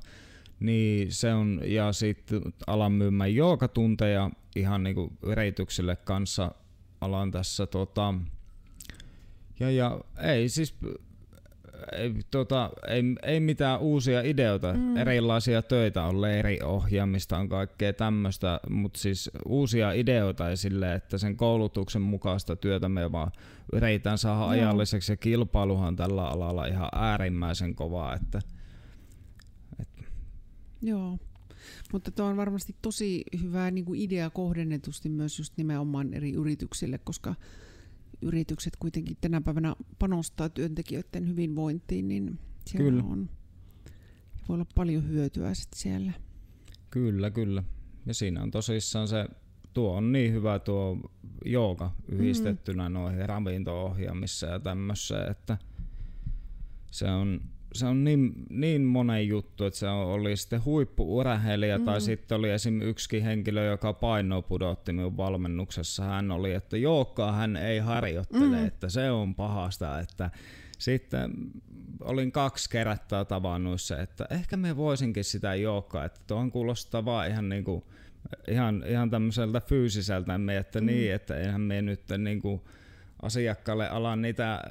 Niin 0.59 1.11
se 1.11 1.33
on, 1.33 1.61
ja 1.65 1.93
sitten 1.93 2.41
alan 2.67 2.91
myymään 2.91 3.35
joogatunteja 3.35 4.31
ihan 4.55 4.83
niinku 4.83 5.13
yrityksille 5.23 5.95
kanssa 5.95 6.51
alan 7.01 7.31
tässä 7.31 7.65
tota, 7.67 8.13
ja, 9.59 9.71
ja 9.71 9.99
ei 10.21 10.49
siis 10.49 10.75
ei, 11.91 12.13
tota, 12.32 12.69
ei, 12.88 13.04
ei 13.24 13.39
mitään 13.39 13.80
uusia 13.80 14.21
ideoita, 14.21 14.74
mm. 14.74 14.98
erilaisia 14.98 15.62
töitä 15.62 16.04
on 16.04 16.21
leiriohjaamista, 16.21 17.38
on 17.38 17.50
kaikkea 17.50 17.93
tämmöistä, 17.93 18.60
mutta 18.69 19.00
siis 19.00 19.32
uusia 19.45 19.91
ideoita 19.91 20.50
ei 20.50 20.58
sille, 20.58 20.95
että 20.95 21.17
sen 21.17 21.38
koulutuksen 21.38 22.02
mukaista 22.02 22.56
työtä 22.56 22.89
me 22.89 23.12
vaan 23.12 23.32
yritetään 23.74 24.17
saada 24.17 24.39
Joo. 24.39 24.50
ajalliseksi 24.50 25.12
ja 25.12 25.17
kilpailuhan 25.17 25.95
tällä 25.95 26.28
alalla 26.28 26.65
ihan 26.65 26.89
äärimmäisen 26.95 27.76
kovaa. 27.76 28.15
Että, 28.15 28.39
että. 29.80 30.04
Joo, 30.82 31.17
mutta 31.93 32.12
tuo 32.12 32.26
on 32.26 32.38
varmasti 32.38 32.76
tosi 32.82 33.24
hyvä 33.41 33.71
niin 33.71 33.86
kuin 33.86 34.02
idea 34.02 34.30
kohdennetusti 34.30 35.10
myös 35.10 35.39
just 35.39 35.54
nimenomaan 35.58 36.13
eri 36.13 36.34
yrityksille, 36.34 36.98
koska 36.98 37.36
yritykset 38.25 38.75
kuitenkin 38.79 39.17
tänä 39.21 39.41
päivänä 39.41 39.75
panostaa 39.99 40.49
työntekijöiden 40.49 41.27
hyvinvointiin, 41.27 42.07
niin 42.07 42.39
siellä 42.67 42.91
kyllä. 42.91 43.03
on 43.03 43.29
voi 44.49 44.55
olla 44.55 44.65
paljon 44.75 45.09
hyötyä 45.09 45.53
sitten 45.53 45.79
siellä. 45.79 46.11
Kyllä, 46.89 47.31
kyllä. 47.31 47.63
Ja 48.05 48.13
siinä 48.13 48.43
on 48.43 48.51
tosissaan 48.51 49.07
se, 49.07 49.27
tuo 49.73 49.95
on 49.97 50.11
niin 50.11 50.33
hyvä 50.33 50.59
tuo 50.59 51.11
jooga 51.45 51.91
yhdistettynä 52.07 52.89
mm. 52.89 52.93
noihin 52.93 53.29
ravinto-ohjaamissa 53.29 54.47
ja 54.47 54.59
tämmössä, 54.59 55.27
että 55.27 55.57
se 56.91 57.05
on 57.05 57.41
se 57.75 57.85
on 57.85 58.03
niin, 58.03 58.33
niin 58.49 58.81
monen 58.81 59.27
juttu, 59.27 59.65
että 59.65 59.79
se 59.79 59.88
oli 59.88 60.38
sitten 60.38 60.65
huippuurheilija 60.65 61.77
mm. 61.77 61.85
tai 61.85 62.01
sitten 62.01 62.38
oli 62.38 62.49
esim. 62.49 62.81
yksi 62.81 63.23
henkilö, 63.23 63.65
joka 63.65 63.93
paino 63.93 64.41
pudotti 64.41 64.93
minun 64.93 65.17
valmennuksessa. 65.17 66.03
Hän 66.03 66.31
oli, 66.31 66.53
että 66.53 66.77
Jookkaa 66.77 67.31
hän 67.31 67.57
ei 67.57 67.79
harjoittele, 67.79 68.57
mm. 68.57 68.65
että 68.65 68.89
se 68.89 69.11
on 69.11 69.35
pahasta, 69.35 69.99
että 69.99 70.29
sitten 70.77 71.31
olin 72.01 72.31
kaksi 72.31 72.69
kertaa 72.69 73.25
tavannut 73.25 73.81
se, 73.81 73.95
että 73.95 74.27
ehkä 74.29 74.57
me 74.57 74.77
voisinkin 74.77 75.23
sitä 75.23 75.55
joukkaa, 75.55 76.05
että 76.05 76.19
tuohon 76.27 76.51
kuulostaa 76.51 77.05
vaan 77.05 77.29
ihan 77.29 77.49
niinku, 77.49 77.83
ihan, 78.47 78.83
ihan 78.88 79.09
tämmöiseltä 79.09 79.61
fyysiseltä, 79.61 80.39
että 80.59 80.81
mm. 80.81 80.85
niin, 80.85 81.13
että 81.13 81.38
eihän 81.38 81.61
me 81.61 81.81
nyt 81.81 82.01
niinku 82.17 82.67
asiakkaalle 83.21 83.89
ala 83.89 84.15
niitä 84.15 84.63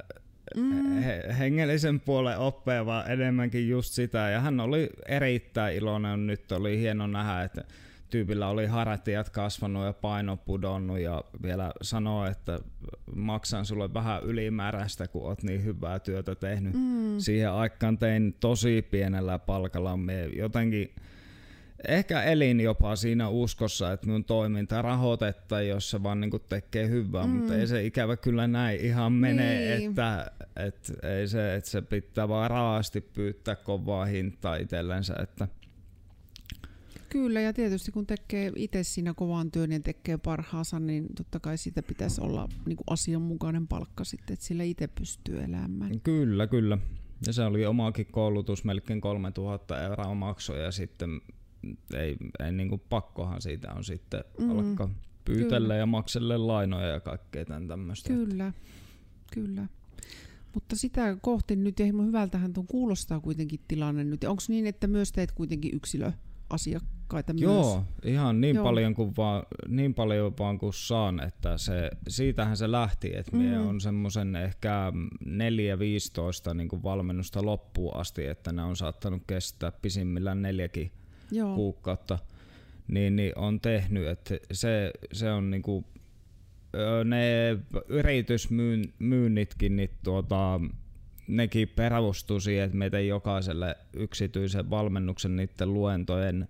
mm. 0.55 1.01
hengellisen 1.39 1.99
puolen 1.99 2.37
oppeja, 2.37 2.85
vaan 2.85 3.11
enemmänkin 3.11 3.69
just 3.69 3.93
sitä. 3.93 4.29
Ja 4.29 4.39
hän 4.39 4.59
oli 4.59 4.89
erittäin 5.07 5.75
iloinen. 5.75 6.27
Nyt 6.27 6.51
oli 6.51 6.79
hieno 6.79 7.07
nähdä, 7.07 7.43
että 7.43 7.63
tyypillä 8.09 8.47
oli 8.47 8.65
haratiat 8.65 9.29
kasvanut 9.29 9.85
ja 9.85 9.93
paino 9.93 10.37
pudonnut 10.37 10.99
ja 10.99 11.23
vielä 11.43 11.71
sanoi, 11.81 12.31
että 12.31 12.59
maksan 13.15 13.65
sulle 13.65 13.93
vähän 13.93 14.23
ylimääräistä, 14.23 15.07
kun 15.07 15.23
oot 15.23 15.43
niin 15.43 15.63
hyvää 15.63 15.99
työtä 15.99 16.35
tehnyt. 16.35 16.73
Mm. 16.73 17.19
Siihen 17.19 17.51
aikaan 17.51 17.97
tein 17.97 18.35
tosi 18.39 18.81
pienellä 18.91 19.39
palkalla. 19.39 19.97
Me 19.97 20.25
jotenkin 20.25 20.95
ehkä 21.87 22.23
elin 22.23 22.59
jopa 22.59 22.95
siinä 22.95 23.29
uskossa, 23.29 23.91
että 23.91 24.07
mun 24.07 24.23
toiminta 24.23 24.81
rahoitetaan, 24.81 25.67
jos 25.67 25.89
se 25.89 26.03
vaan 26.03 26.21
niinku 26.21 26.39
tekee 26.39 26.89
hyvää, 26.89 27.27
mm. 27.27 27.29
mutta 27.29 27.55
ei 27.55 27.67
se 27.67 27.85
ikävä 27.85 28.17
kyllä 28.17 28.47
näin 28.47 28.79
ihan 28.79 29.13
mene, 29.13 29.59
niin. 29.59 29.89
että 29.89 30.31
et, 30.55 30.93
ei 31.03 31.27
se, 31.27 31.55
että 31.55 31.69
se 31.69 31.81
pitää 31.81 32.27
vaan 32.27 32.49
raasti 32.49 33.01
pyytää 33.01 33.55
kovaa 33.55 34.05
hintaa 34.05 34.55
itsellensä. 34.55 35.15
Että. 35.23 35.47
Kyllä, 37.09 37.41
ja 37.41 37.53
tietysti 37.53 37.91
kun 37.91 38.07
tekee 38.07 38.51
itse 38.55 38.83
siinä 38.83 39.13
kovan 39.13 39.51
työn 39.51 39.71
ja 39.71 39.79
tekee 39.79 40.17
parhaansa, 40.17 40.79
niin 40.79 41.05
totta 41.17 41.39
kai 41.39 41.57
siitä 41.57 41.83
pitäisi 41.83 42.21
olla 42.21 42.49
niin 42.65 42.77
kuin 42.77 42.85
asianmukainen 42.89 43.67
palkka 43.67 44.03
sitten, 44.03 44.33
että 44.33 44.45
sillä 44.45 44.63
itse 44.63 44.87
pystyy 44.87 45.43
elämään. 45.43 46.01
Kyllä, 46.01 46.47
kyllä. 46.47 46.77
Ja 47.27 47.33
se 47.33 47.43
oli 47.43 47.65
omakin 47.65 48.05
koulutus, 48.05 48.63
melkein 48.63 49.01
3000 49.01 49.81
euroa 49.81 50.13
maksoi 50.13 50.63
ja 50.63 50.71
sitten 50.71 51.21
ei, 51.93 52.17
ei 52.39 52.51
niin 52.51 52.69
kuin 52.69 52.81
pakkohan 52.89 53.41
siitä 53.41 53.73
on 53.73 53.83
sitten 53.83 54.23
mm, 54.39 54.49
alkaa 54.49 54.89
pyytellä 55.25 55.59
kyllä. 55.59 55.75
ja 55.75 55.85
makselle 55.85 56.37
lainoja 56.37 56.87
ja 56.87 56.99
kaikkea 56.99 57.45
tämän 57.45 57.67
tämmöistä. 57.67 58.13
Kyllä, 58.13 58.53
kyllä. 59.33 59.67
Mutta 60.53 60.75
sitä 60.75 61.17
kohti 61.21 61.55
nyt, 61.55 61.79
ja 61.79 61.85
hyvältähän 61.85 62.53
tuon 62.53 62.67
kuulostaa 62.67 63.19
kuitenkin 63.19 63.59
tilanne 63.67 64.03
nyt. 64.03 64.23
Onko 64.23 64.41
niin, 64.47 64.67
että 64.67 64.87
myös 64.87 65.11
teet 65.11 65.31
kuitenkin 65.31 65.75
yksilöasiakkaita 65.75 67.33
Joo, 67.37 67.75
myös? 67.75 67.87
ihan 68.13 68.41
niin, 68.41 68.55
Joo. 68.55 68.63
Paljon 68.63 68.95
kuin 68.95 69.13
vaan, 69.17 69.43
niin 69.67 69.93
paljon 69.93 70.33
vaan 70.39 70.57
kuin 70.57 70.73
saan, 70.73 71.23
että 71.23 71.57
se, 71.57 71.91
siitähän 72.07 72.57
se 72.57 72.71
lähti, 72.71 73.11
että 73.15 73.37
mm. 73.37 73.67
on 73.67 73.81
semmoisen 73.81 74.35
ehkä 74.35 74.93
4-15 76.51 76.53
niin 76.53 76.83
valmennusta 76.83 77.45
loppuun 77.45 77.95
asti, 77.95 78.25
että 78.25 78.51
ne 78.51 78.63
on 78.63 78.75
saattanut 78.75 79.23
kestää 79.27 79.71
pisimmillään 79.81 80.41
neljäkin 80.41 80.91
Joo. 81.31 81.55
kuukautta, 81.55 82.19
niin, 82.87 83.15
niin 83.15 83.33
on 83.35 83.59
tehnyt, 83.61 84.07
että 84.07 84.37
se, 84.51 84.91
se 85.13 85.31
on 85.31 85.51
niinku, 85.51 85.85
ne 87.05 87.57
yritysmyynnitkin, 87.87 89.75
niin 89.75 89.89
tuota, 90.03 90.59
nekin 91.27 91.69
perustuu 91.75 92.39
siihen, 92.39 92.65
että 92.65 92.77
meitä 92.77 92.99
jokaiselle 92.99 93.75
yksityisen 93.93 94.69
valmennuksen 94.69 95.35
niiden 95.35 95.73
luentojen 95.73 96.47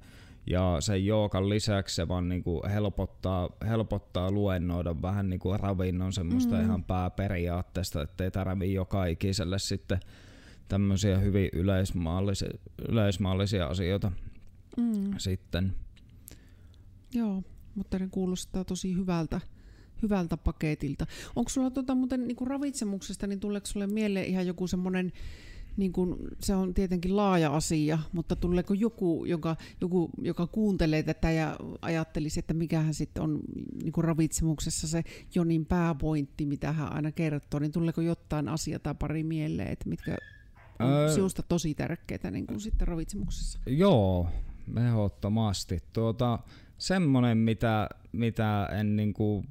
ja 0.48 0.78
sen 0.80 1.06
jookan 1.06 1.50
lisäksi 1.50 1.96
se 1.96 2.08
vaan 2.08 2.30
niinku 2.30 2.64
helpottaa, 2.70 3.50
helpottaa 3.68 4.32
luennoida 4.32 5.02
vähän 5.02 5.30
niinku 5.30 5.58
ravinnon 5.58 6.14
semmoista 6.14 6.56
mm. 6.56 6.62
ihan 6.62 6.84
pääperiaatteesta, 6.84 8.02
ettei 8.02 8.32
tarvitse 8.32 8.74
joka 8.74 9.06
ikiselle 9.06 9.60
sitten 9.60 10.00
tämmöisiä 10.68 11.18
hyvin 11.18 11.50
yleismaallisia, 11.54 12.50
yleismaallisia 12.90 13.68
asioita 13.68 14.12
mm. 14.78 15.14
sitten. 15.18 15.74
Joo, 17.14 17.44
mutta 17.76 18.00
ne 18.00 18.08
kuulostaa 18.12 18.64
tosi 18.64 18.96
hyvältä, 18.96 19.42
hyvältä 20.02 20.38
paketilta. 20.38 21.06
Onko 21.36 21.50
sulla 21.50 21.72
tuota, 21.72 21.96
muuten 21.96 22.28
niin 22.28 22.36
kuin 22.36 22.48
ravitsemuksesta, 22.48 23.28
niin 23.28 23.40
tuleeko 23.40 23.66
sulle 23.66 23.88
mieleen 23.88 24.26
ihan 24.26 24.48
joku 24.48 24.68
semmoinen, 24.68 25.12
niin 25.78 25.92
kuin, 25.94 26.16
se 26.40 26.56
on 26.56 26.74
tietenkin 26.74 27.16
laaja 27.16 27.56
asia, 27.56 28.00
mutta 28.14 28.36
tuleeko 28.36 28.74
joku 28.74 29.26
joka, 29.26 29.56
joku, 29.82 30.10
joka 30.22 30.48
kuuntelee 30.48 31.04
tätä 31.04 31.32
ja 31.32 31.58
ajattelisi, 31.82 32.40
että 32.40 32.54
mikähän 32.54 32.94
sitten 32.94 33.24
on 33.24 33.40
niin 33.84 33.94
kuin 33.94 34.06
ravitsemuksessa 34.06 34.88
se 34.88 35.04
Jonin 35.36 35.66
pääpointti, 35.66 36.46
mitä 36.46 36.72
hän 36.72 36.94
aina 36.94 37.12
kertoo, 37.12 37.60
niin 37.60 37.72
tuleeko 37.72 38.02
jotain 38.02 38.50
asiaa 38.50 38.80
tai 38.80 38.96
pari 39.00 39.24
mieleen, 39.24 39.72
että 39.72 39.90
mitkä 39.90 40.18
on 40.80 40.88
öö, 40.88 41.14
sinusta 41.14 41.44
tosi 41.44 41.74
tärkeitä 41.74 42.32
niin 42.32 42.48
kuin 42.48 42.60
sitten 42.60 42.88
ravitsemuksessa? 42.88 43.60
Joo, 43.66 44.28
Ehdottomasti. 44.78 45.80
Tuota, 45.94 46.40
semmoinen, 46.78 47.38
mitä, 47.38 47.90
mitä, 48.12 48.70
en 48.80 48.96
niinku, 48.96 49.46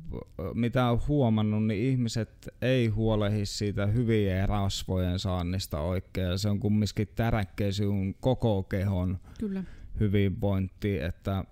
mitä 0.54 0.90
on 0.90 1.00
huomannut, 1.08 1.66
niin 1.66 1.90
ihmiset 1.90 2.54
ei 2.62 2.86
huolehi 2.86 3.46
siitä 3.46 3.86
hyvien 3.86 4.48
rasvojen 4.48 5.18
saannista 5.18 5.80
oikein. 5.80 6.38
Se 6.38 6.48
on 6.48 6.60
kumminkin 6.60 7.08
tärkeä 7.14 7.72
sinun 7.72 8.14
koko 8.20 8.62
kehon 8.62 9.18
Kyllä. 9.38 9.64
hyvinvointi. 10.00 10.98
Että 10.98 11.44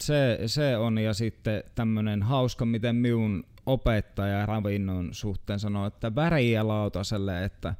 se, 0.00 0.38
se 0.46 0.76
on 0.76 0.98
ja 0.98 1.14
sitten 1.14 1.64
tämmöinen 1.74 2.22
hauska, 2.22 2.64
miten 2.64 2.96
minun 2.96 3.44
opettaja 3.66 4.46
ravinnon 4.46 5.08
suhteen 5.12 5.60
sanoo, 5.60 5.86
että 5.86 6.14
väriä 6.14 6.68
lautaselle, 6.68 7.44
että 7.44 7.74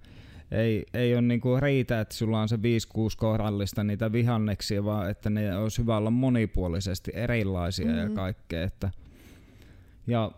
ei, 0.55 0.87
ei 0.95 1.15
ole 1.15 1.23
niinku 1.23 1.61
riitä, 1.61 2.01
että 2.01 2.15
sulla 2.15 2.41
on 2.41 2.49
se 2.49 2.57
5-6 2.57 2.59
kohdallista 3.17 3.85
niitä 3.85 4.13
vihanneksia, 4.13 4.85
vaan 4.85 5.11
että 5.11 5.31
ne 5.31 5.57
olisi 5.57 5.83
hyvä 5.83 5.97
olla 5.97 6.11
monipuolisesti 6.11 7.11
erilaisia 7.15 7.87
mm-hmm. 7.87 8.01
ja 8.01 8.11
kaikkea. 8.11 8.63
Että, 8.63 8.91
ja 10.07 10.31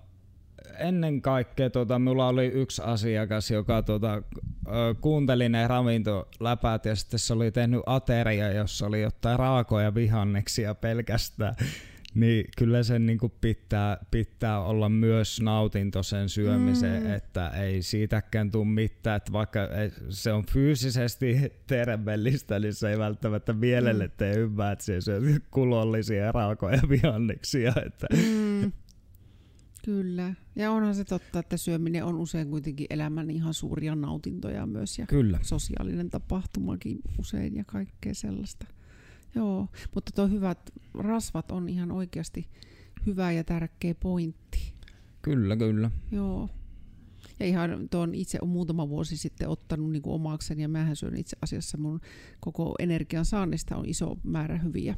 ennen 0.78 1.22
kaikkea 1.22 1.70
tota, 1.70 1.98
minulla 1.98 2.28
oli 2.28 2.46
yksi 2.46 2.82
asiakas, 2.84 3.50
joka 3.50 3.82
tota, 3.82 4.22
kuunteli 5.00 5.48
ne 5.48 5.68
ravintoläpät 5.68 6.84
ja 6.84 6.96
sitten 6.96 7.18
se 7.18 7.32
oli 7.32 7.50
tehnyt 7.50 7.80
ateria, 7.86 8.52
jossa 8.52 8.86
oli 8.86 9.02
jotain 9.02 9.38
raakoja 9.38 9.94
vihanneksia 9.94 10.74
pelkästään. 10.74 11.56
Niin 12.16 12.44
kyllä 12.56 12.82
sen 12.82 13.06
niin 13.06 13.18
kuin 13.18 13.32
pitää, 13.40 13.98
pitää 14.10 14.60
olla 14.60 14.88
myös 14.88 15.40
nautinto 15.40 16.02
sen 16.02 16.28
syömiseen, 16.28 17.02
mm. 17.02 17.14
että 17.14 17.48
ei 17.48 17.82
siitäkään 17.82 18.50
tule 18.50 18.64
mitään, 18.64 19.16
että 19.16 19.32
vaikka 19.32 19.60
se 20.08 20.32
on 20.32 20.44
fyysisesti 20.46 21.36
terveellistä, 21.66 22.58
niin 22.58 22.74
se 22.74 22.90
ei 22.90 22.98
välttämättä 22.98 23.52
mielelle 23.52 24.06
mm. 24.06 24.12
tee 24.16 24.34
hyvää, 24.34 24.72
että 24.72 24.84
se 24.84 25.00
syö 25.00 25.20
kulollisia 25.50 26.32
raakoja 26.32 26.80
vihanneksia. 26.88 27.72
Että. 27.86 28.06
Mm. 28.16 28.72
Kyllä. 29.84 30.34
Ja 30.56 30.70
onhan 30.70 30.94
se 30.94 31.04
totta, 31.04 31.38
että 31.38 31.56
syöminen 31.56 32.04
on 32.04 32.16
usein 32.16 32.50
kuitenkin 32.50 32.86
elämän 32.90 33.30
ihan 33.30 33.54
suuria 33.54 33.94
nautintoja 33.94 34.66
myös 34.66 34.98
ja 34.98 35.06
Kyllä. 35.06 35.38
sosiaalinen 35.42 36.10
tapahtumakin 36.10 36.98
usein 37.18 37.56
ja 37.56 37.64
kaikkea 37.64 38.14
sellaista. 38.14 38.66
Joo, 39.36 39.68
mutta 39.94 40.12
tuo 40.12 40.28
hyvät 40.28 40.72
rasvat 40.94 41.50
on 41.50 41.68
ihan 41.68 41.92
oikeasti 41.92 42.48
hyvä 43.06 43.32
ja 43.32 43.44
tärkeä 43.44 43.94
pointti. 43.94 44.74
Kyllä, 45.22 45.56
kyllä. 45.56 45.90
Joo. 46.10 46.48
Ja 47.40 47.46
ihan 47.46 47.88
tuon 47.90 48.14
itse 48.14 48.38
on 48.42 48.48
muutama 48.48 48.88
vuosi 48.88 49.16
sitten 49.16 49.48
ottanut 49.48 49.92
niin 49.92 50.02
omakseni 50.06 50.62
ja 50.62 50.68
mähän 50.68 50.96
syön 50.96 51.16
itse 51.16 51.36
asiassa 51.42 51.78
mun 51.78 52.00
koko 52.40 52.74
energian 52.78 53.24
saannista 53.24 53.76
on 53.76 53.88
iso 53.88 54.18
määrä 54.24 54.58
hyviä 54.58 54.96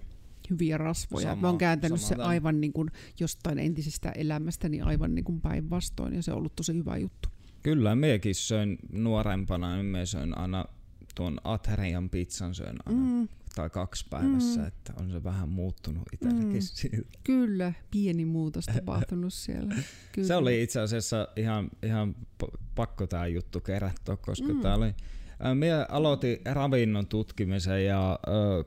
hyviä 0.50 0.78
rasvoja. 0.78 1.28
Sama, 1.28 1.40
Mä 1.40 1.48
oon 1.48 1.58
kääntänyt 1.58 2.00
se 2.00 2.14
aivan 2.14 2.60
niin 2.60 2.72
kuin 2.72 2.90
jostain 3.20 3.58
entisestä 3.58 4.10
elämästä 4.10 4.68
niin 4.68 4.84
aivan 4.84 5.14
niin 5.14 5.24
kuin 5.24 5.40
päinvastoin 5.40 6.14
ja 6.14 6.22
se 6.22 6.32
on 6.32 6.38
ollut 6.38 6.56
tosi 6.56 6.74
hyvä 6.74 6.96
juttu. 6.96 7.28
Kyllä, 7.62 7.96
miekin 7.96 8.34
söin 8.34 8.78
nuorempana, 8.92 9.76
niin 9.76 9.86
me 9.86 10.06
söin 10.06 10.38
aina 10.38 10.64
tuon 11.14 11.38
Aterian 11.44 12.10
pizzan 12.10 12.54
söin 12.54 12.76
aina 12.86 13.00
mm. 13.00 13.28
Tai 13.58 13.70
kaksi 13.70 14.06
päivässä, 14.10 14.60
mm. 14.60 14.66
että 14.66 14.92
on 14.96 15.10
se 15.10 15.24
vähän 15.24 15.48
muuttunut 15.48 16.02
itsellekin 16.12 16.52
mm. 16.52 16.60
siitä. 16.60 16.96
Kyllä, 17.24 17.72
pieni 17.90 18.24
muutos 18.24 18.66
tapahtunut 18.66 19.32
siellä. 19.32 19.74
Kyllä. 20.12 20.28
Se 20.28 20.36
oli 20.36 20.62
itse 20.62 20.80
asiassa 20.80 21.28
ihan, 21.36 21.70
ihan 21.82 22.14
pakko 22.74 23.06
tämä 23.06 23.26
juttu 23.26 23.60
kerätä, 23.60 24.16
koska 24.16 24.54
mm. 24.54 24.60
tämä 24.60 24.74
oli 24.74 24.94
Mie 25.54 25.86
aloitin 25.88 26.38
ravinnon 26.44 27.06
tutkimisen 27.06 27.84
ja 27.84 28.18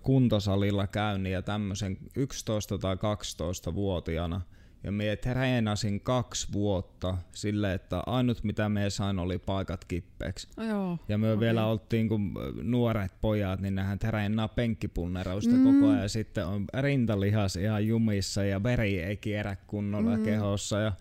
kuntosalilla 0.03 0.87
käynnin 0.87 1.31
ja 1.31 1.41
tämmöisen 1.41 1.97
11 2.15 2.77
tai 2.77 2.97
12 2.97 3.75
vuotiaana. 3.75 4.41
Ja 4.83 4.91
mie 4.91 5.15
treenasin 5.15 6.01
kaksi 6.01 6.47
vuotta 6.53 7.17
sille, 7.31 7.73
että 7.73 8.03
ainut 8.05 8.43
mitä 8.43 8.69
me 8.69 8.89
sain 8.89 9.19
oli 9.19 9.37
paikat 9.37 9.85
kippeeksi. 9.85 10.47
Oh, 10.57 10.65
joo. 10.65 10.97
Ja 11.09 11.17
me 11.17 11.31
okay. 11.31 11.39
vielä 11.39 11.65
oltiin 11.65 12.09
kun 12.09 12.33
nuoret 12.61 13.11
pojat, 13.21 13.59
niin 13.59 13.75
nehän 13.75 13.99
treenaa 13.99 14.47
penkkipunnerusta 14.47 15.51
mm. 15.51 15.63
koko 15.63 15.91
ajan. 15.91 16.01
Ja 16.01 16.09
sitten 16.09 16.45
on 16.45 16.65
rintalihas 16.81 17.55
ihan 17.55 17.87
jumissa 17.87 18.43
ja 18.43 18.63
veri 18.63 18.99
ei 18.99 19.17
kierrä 19.17 19.55
kunnolla 19.67 20.17
mm. 20.17 20.23
kehossa. 20.23 20.79
Ja 20.79 20.91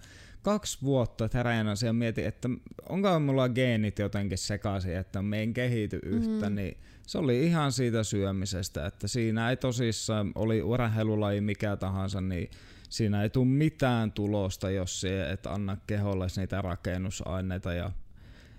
kaksi 0.43 0.79
vuotta 0.83 1.29
treenasin 1.29 1.87
ja 1.87 1.93
mietin, 1.93 2.27
että 2.27 2.49
onko 2.88 3.21
mulla 3.21 3.49
geenit 3.49 3.99
jotenkin 3.99 4.38
sekaisin, 4.38 4.97
että 4.97 5.23
me 5.23 5.43
en 5.43 5.55
kehity 5.55 6.01
yhtä, 6.03 6.51
mm. 6.51 6.57
niin 6.57 6.77
se 7.07 7.19
oli 7.19 7.47
ihan 7.47 7.73
siitä 7.73 8.05
syömisestä, 8.05 8.87
että 8.87 9.09
siinä 9.09 9.51
ei 9.51 9.57
tosissaan, 9.57 10.33
oli 10.35 10.62
urheilulaji 10.62 11.40
mikä 11.40 11.77
tahansa, 11.77 12.21
niin 12.21 12.51
siinä 12.90 13.22
ei 13.22 13.31
tule 13.31 13.46
mitään 13.46 14.12
tulosta, 14.12 14.70
jos 14.70 15.00
se 15.00 15.31
et 15.31 15.46
anna 15.46 15.76
keholle 15.87 16.26
niitä 16.37 16.62
rakennusaineita 16.62 17.72
ja 17.72 17.90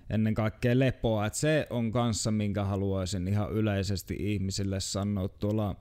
ennen 0.09 0.33
kaikkea 0.33 0.79
lepoa. 0.79 1.25
Et 1.25 1.33
se 1.33 1.67
on 1.69 1.91
kanssa, 1.91 2.31
minkä 2.31 2.63
haluaisin 2.63 3.27
ihan 3.27 3.51
yleisesti 3.51 4.15
ihmisille 4.19 4.79
sanoa 4.79 5.27
tuolla 5.27 5.75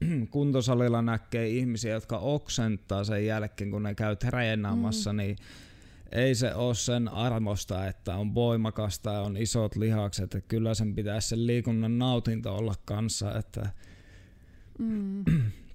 kuntosalilla 0.30 1.02
näkee 1.02 1.48
ihmisiä, 1.48 1.94
jotka 1.94 2.18
oksentaa 2.18 3.04
sen 3.04 3.26
jälkeen, 3.26 3.70
kun 3.70 3.82
ne 3.82 3.94
käy 3.94 4.16
treenaamassa, 4.16 5.12
mm. 5.12 5.16
niin 5.16 5.36
ei 6.12 6.34
se 6.34 6.54
ole 6.54 6.74
sen 6.74 7.08
armosta, 7.08 7.86
että 7.86 8.16
on 8.16 8.34
voimakasta 8.34 9.12
ja 9.12 9.20
on 9.20 9.36
isot 9.36 9.76
lihakset. 9.76 10.24
Että 10.24 10.48
kyllä 10.48 10.74
sen 10.74 10.94
pitäisi 10.94 11.28
sen 11.28 11.46
liikunnan 11.46 11.98
nautinto 11.98 12.56
olla 12.56 12.74
kanssa. 12.84 13.38
Että 13.38 13.70
mm. 14.78 15.24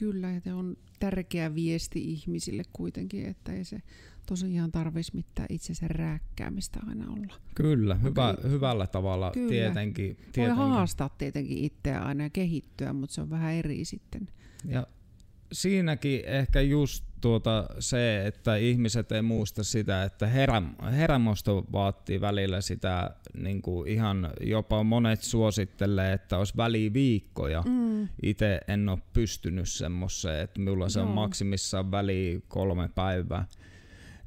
kyllä, 0.00 0.36
että 0.36 0.56
on 0.56 0.76
tärkeä 1.00 1.54
viesti 1.54 2.12
ihmisille 2.12 2.62
kuitenkin, 2.72 3.26
että 3.26 3.52
ei 3.52 3.64
se 3.64 3.82
tosiaan 4.26 4.72
tarvitsisi 4.72 5.16
mitään 5.16 5.46
itsensä 5.50 5.88
rääkkäämistä 5.88 6.80
aina 6.86 7.12
olla. 7.12 7.34
Kyllä, 7.54 7.94
hyvä, 7.94 8.30
okay. 8.30 8.50
hyvällä 8.50 8.86
tavalla 8.86 9.30
Kyllä. 9.30 9.48
tietenkin, 9.48 10.16
tietenkin. 10.16 10.56
Voi 10.56 10.68
haastaa 10.68 11.08
tietenkin 11.08 11.58
itseä 11.58 12.00
aina 12.00 12.24
ja 12.24 12.30
kehittyä, 12.30 12.92
mutta 12.92 13.14
se 13.14 13.20
on 13.20 13.30
vähän 13.30 13.52
eri 13.52 13.84
sitten. 13.84 14.28
Ja 14.64 14.86
siinäkin 15.52 16.22
ehkä 16.24 16.60
just 16.60 17.04
tuota 17.20 17.66
se, 17.78 18.26
että 18.26 18.56
ihmiset 18.56 19.12
ei 19.12 19.22
muista 19.22 19.64
sitä, 19.64 20.04
että 20.04 20.26
heräm, 20.26 20.74
herämosto 20.92 21.64
vaatii 21.72 22.20
välillä 22.20 22.60
sitä, 22.60 23.10
niin 23.34 23.62
kuin 23.62 23.88
ihan 23.88 24.30
jopa 24.40 24.82
monet 24.82 25.22
suosittelee, 25.22 26.12
että 26.12 26.38
olisi 26.38 26.56
väliviikkoja. 26.56 27.62
Mm. 27.66 28.08
Itse 28.22 28.60
en 28.68 28.88
ole 28.88 28.98
pystynyt 29.12 29.68
semmoiseen, 29.68 30.40
että 30.40 30.60
minulla 30.60 30.88
se 30.88 31.00
on 31.00 31.08
maksimissaan 31.08 31.90
väli 31.90 32.42
kolme 32.48 32.88
päivää. 32.94 33.46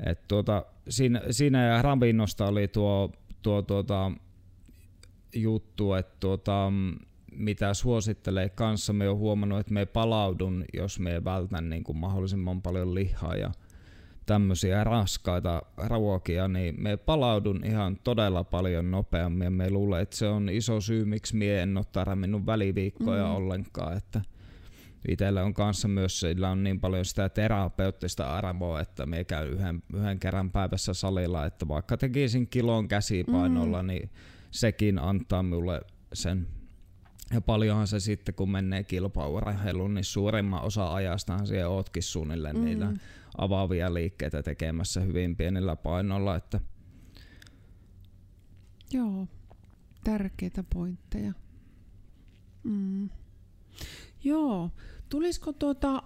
Et 0.05 0.27
tuota, 0.27 0.65
siinä, 0.89 1.21
siinä 1.31 1.65
ja 1.65 1.81
ravinnosta 1.81 2.45
oli 2.45 2.67
tuo, 2.67 3.11
tuo 3.41 3.61
tuota, 3.61 4.11
juttu, 5.35 5.93
että 5.93 6.15
tuota, 6.19 6.71
mitä 7.35 7.73
suosittelee 7.73 8.49
kanssa, 8.49 8.93
me 8.93 9.09
on 9.09 9.17
huomannut, 9.17 9.59
että 9.59 9.73
me 9.73 9.85
palaudun, 9.85 10.65
jos 10.73 10.99
me 10.99 11.23
vältän 11.23 11.69
niin 11.69 11.83
kuin 11.83 11.97
mahdollisimman 11.97 12.61
paljon 12.61 12.95
lihaa 12.95 13.35
ja 13.35 13.51
tämmöisiä 14.25 14.83
raskaita 14.83 15.61
ruokia, 15.87 16.47
niin 16.47 16.75
me 16.77 16.97
palaudun 16.97 17.63
ihan 17.65 17.97
todella 18.03 18.43
paljon 18.43 18.91
nopeammin. 18.91 19.53
Me 19.53 19.69
luulen, 19.69 20.01
että 20.01 20.15
se 20.15 20.27
on 20.27 20.49
iso 20.49 20.81
syy, 20.81 21.05
miksi 21.05 21.35
mie 21.35 21.61
en 21.61 21.77
ole 21.77 21.85
tarvinnut 21.91 22.45
väliviikkoja 22.45 23.25
mm. 23.25 23.35
ollenkaan. 23.35 23.97
Että 23.97 24.21
itsellä 25.07 25.43
on 25.43 25.53
kanssa 25.53 25.87
myös, 25.87 26.19
sillä 26.19 26.49
on 26.49 26.63
niin 26.63 26.79
paljon 26.79 27.05
sitä 27.05 27.29
terapeuttista 27.29 28.33
arvoa, 28.33 28.81
että 28.81 29.05
me 29.05 29.23
käy 29.23 29.49
yhden, 29.49 29.83
yhden 29.93 30.19
kerran 30.19 30.51
päivässä 30.51 30.93
salilla, 30.93 31.45
että 31.45 31.67
vaikka 31.67 31.97
tekisin 31.97 32.47
kilon 32.47 32.87
käsipainolla, 32.87 33.83
mm. 33.83 33.87
niin 33.87 34.09
sekin 34.51 34.99
antaa 34.99 35.43
mulle 35.43 35.81
sen 36.13 36.47
ja 37.33 37.41
paljonhan 37.41 37.87
se 37.87 37.99
sitten, 37.99 38.35
kun 38.35 38.51
menee 38.51 38.83
kilpaurheiluun, 38.83 39.93
niin 39.93 40.03
suurimman 40.03 40.61
osa 40.61 40.93
ajastahan 40.93 41.47
siihen 41.47 41.67
ootkin 41.67 42.03
suunnilleen 42.03 42.57
mm. 42.57 42.65
niitä 42.65 42.91
avaavia 43.37 43.93
liikkeitä 43.93 44.43
tekemässä 44.43 45.01
hyvin 45.01 45.35
pienellä 45.35 45.75
painolla. 45.75 46.35
Että 46.35 46.59
Joo, 48.93 49.27
tärkeitä 50.03 50.63
pointteja. 50.73 51.33
Mm. 52.63 53.09
Joo, 54.23 54.71
tulisiko 55.09 55.53
tuota 55.53 56.03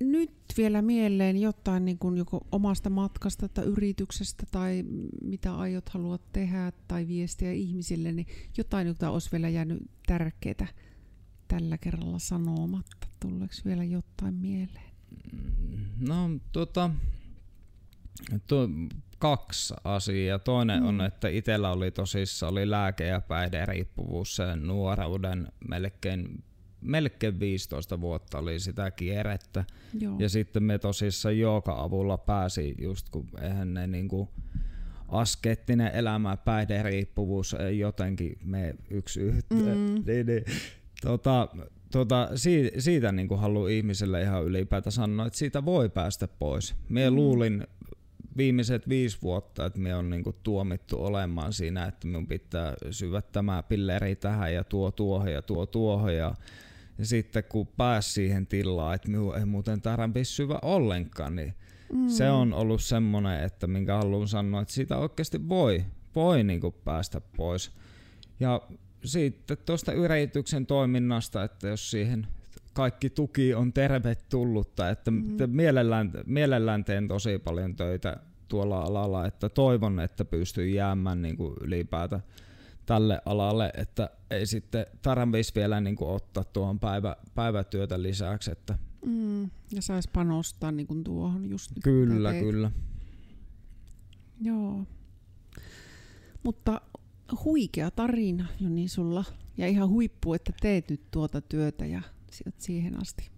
nyt 0.00 0.30
vielä 0.56 0.82
mieleen 0.82 1.36
jotain 1.36 1.84
niin 1.84 1.98
kuin 1.98 2.16
joko 2.16 2.46
omasta 2.52 2.90
matkasta 2.90 3.48
tai 3.48 3.64
yrityksestä 3.64 4.46
tai 4.50 4.84
mitä 5.22 5.54
aiot 5.54 5.88
haluat 5.88 6.32
tehdä 6.32 6.72
tai 6.88 7.08
viestiä 7.08 7.52
ihmisille, 7.52 8.12
niin 8.12 8.26
jotain, 8.56 8.86
jota 8.86 9.10
olisi 9.10 9.32
vielä 9.32 9.48
jäänyt 9.48 9.90
tärkeää 10.06 10.68
tällä 11.48 11.78
kerralla 11.78 12.18
sanomatta. 12.18 13.06
Tuleeko 13.20 13.54
vielä 13.64 13.84
jotain 13.84 14.34
mieleen? 14.34 14.88
No, 16.08 16.30
tota, 16.52 16.90
tuo, 18.46 18.68
kaksi 19.18 19.74
asiaa. 19.84 20.38
Toinen 20.38 20.80
mm. 20.82 20.88
on, 20.88 21.00
että 21.00 21.28
itsellä 21.28 21.72
oli 21.72 21.90
tosissaan 21.90 22.52
oli 22.52 22.70
lääke- 22.70 23.06
ja 23.06 23.20
päihderiippuvuus 23.20 24.36
sen 24.36 24.66
nuoruuden 24.66 25.52
melkein 25.68 26.44
melkein 26.80 27.40
15 27.40 28.00
vuotta 28.00 28.38
oli 28.38 28.60
sitä 28.60 28.90
kierrettä. 28.90 29.64
Joo. 30.00 30.16
Ja 30.18 30.28
sitten 30.28 30.62
me 30.62 30.78
tosissaan 30.78 31.38
joka-avulla 31.38 32.18
pääsi 32.18 32.74
just 32.78 33.08
kun 33.08 33.28
eihän 33.42 33.74
ne 33.74 33.86
niinku 33.86 34.28
askettinen 35.08 35.90
elämä, 35.94 36.36
päihderiippuvuus 36.36 37.56
jotenkin 37.78 38.38
me 38.44 38.74
yksi 38.90 39.20
yhteen. 39.20 39.78
Mm. 39.78 40.02
niin, 40.06 40.26
niin, 40.26 40.44
tota, 41.02 41.48
tota, 41.92 42.30
siitä, 42.34 42.80
siitä 42.80 43.12
niin 43.12 43.38
haluan 43.38 43.70
ihmiselle 43.70 44.22
ihan 44.22 44.44
ylipäätään 44.44 44.92
sanoa, 44.92 45.26
että 45.26 45.38
siitä 45.38 45.64
voi 45.64 45.88
päästä 45.88 46.28
pois. 46.28 46.74
Mie 46.88 47.10
mm. 47.10 47.16
luulin 47.16 47.66
viimeiset 48.38 48.88
viisi 48.88 49.18
vuotta, 49.22 49.66
että 49.66 49.78
me 49.78 49.94
on 49.94 50.10
niinku 50.10 50.32
tuomittu 50.42 51.04
olemaan 51.04 51.52
siinä, 51.52 51.86
että 51.86 52.06
minun 52.06 52.26
pitää 52.26 52.74
syvä 52.90 53.22
tämä 53.22 53.62
pilleri 53.62 54.16
tähän 54.16 54.54
ja 54.54 54.64
tuo 54.64 54.90
tuohon 54.90 55.32
ja 55.32 55.42
tuo 55.42 55.66
tuohon 55.66 56.16
ja 56.16 56.34
ja 56.98 57.06
sitten 57.06 57.44
kun 57.48 57.66
pääsi 57.66 58.12
siihen 58.12 58.46
tilaan, 58.46 58.94
että 58.94 59.08
minun 59.08 59.38
ei 59.38 59.44
muuten 59.44 59.80
tarvitse 59.80 60.24
syvä 60.24 60.58
ollenkaan, 60.62 61.36
niin 61.36 61.54
mm. 61.92 62.08
se 62.08 62.30
on 62.30 62.54
ollut 62.54 62.82
semmoinen, 62.82 63.44
että 63.44 63.66
minkä 63.66 63.96
haluan 63.96 64.28
sanoa, 64.28 64.62
että 64.62 64.74
siitä 64.74 64.96
oikeasti 64.96 65.48
voi, 65.48 65.84
voi 66.14 66.44
niin 66.44 66.60
kuin 66.60 66.74
päästä 66.84 67.20
pois. 67.36 67.70
Ja 68.40 68.62
sitten 69.04 69.58
tuosta 69.66 69.92
yrityksen 69.92 70.66
toiminnasta, 70.66 71.44
että 71.44 71.68
jos 71.68 71.90
siihen 71.90 72.26
kaikki 72.78 73.10
tuki 73.10 73.54
on 73.54 73.72
tervetullutta, 73.72 74.90
että 74.90 75.10
mm. 75.10 75.36
mielellään, 75.46 76.12
mielellään 76.26 76.84
teen 76.84 77.08
tosi 77.08 77.38
paljon 77.38 77.76
töitä 77.76 78.16
tuolla 78.48 78.80
alalla, 78.82 79.26
että 79.26 79.48
toivon, 79.48 80.00
että 80.00 80.24
pystyy 80.24 80.68
jäämään 80.68 81.22
niin 81.22 81.36
kuin 81.36 81.54
ylipäätään 81.60 82.22
tälle 82.86 83.20
alalle, 83.24 83.72
että 83.76 84.10
ei 84.30 84.46
sitten 84.46 84.86
tarvitsisi 85.02 85.54
vielä 85.54 85.80
niin 85.80 85.96
kuin 85.96 86.10
ottaa 86.10 86.44
tuohon 86.44 86.80
päivä, 86.80 87.16
päivätyötä 87.34 88.02
lisäksi. 88.02 88.50
Että 88.50 88.78
mm, 89.06 89.42
ja 89.72 89.82
saisi 89.82 90.10
panostaa 90.12 90.72
niin 90.72 90.86
kuin 90.86 91.04
tuohon 91.04 91.50
just 91.50 91.70
nyt. 91.70 91.84
Kyllä, 91.84 92.32
kyllä. 92.32 92.70
Joo. 94.40 94.84
Mutta 96.42 96.80
huikea 97.44 97.90
tarina, 97.90 98.46
Joni, 98.60 98.88
sulla. 98.88 99.24
Ja 99.56 99.66
ihan 99.66 99.88
huippu, 99.88 100.34
että 100.34 100.52
teet 100.60 100.90
nyt 100.90 101.10
tuota 101.10 101.40
työtä 101.40 101.86
ja 101.86 102.02
siihen 102.58 103.00
asti 103.02 103.30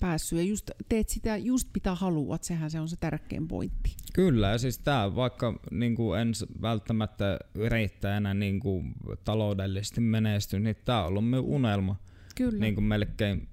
päässyt. 0.00 0.38
Ja 0.38 0.44
just, 0.44 0.70
teet 0.88 1.08
sitä 1.08 1.36
just 1.36 1.68
mitä 1.74 1.94
haluat, 1.94 2.44
sehän 2.44 2.70
se 2.70 2.80
on 2.80 2.88
se 2.88 2.96
tärkein 2.96 3.48
pointti. 3.48 3.96
Kyllä, 4.12 4.48
ja 4.48 4.58
siis 4.58 4.78
tämä, 4.78 5.14
vaikka 5.14 5.60
niin 5.70 5.94
kuin 5.94 6.20
en 6.20 6.32
välttämättä 6.62 7.38
yrittäjänä 7.54 8.34
niin 8.34 8.60
kuin 8.60 8.94
taloudellisesti 9.24 10.00
menesty, 10.00 10.60
niin 10.60 10.76
tämä 10.84 11.02
on 11.02 11.08
ollut 11.08 11.30
minun 11.30 11.44
unelma. 11.44 11.96
Kyllä. 12.34 12.58
Niin 12.58 12.74
kuin 12.74 12.84
melkein 12.84 13.48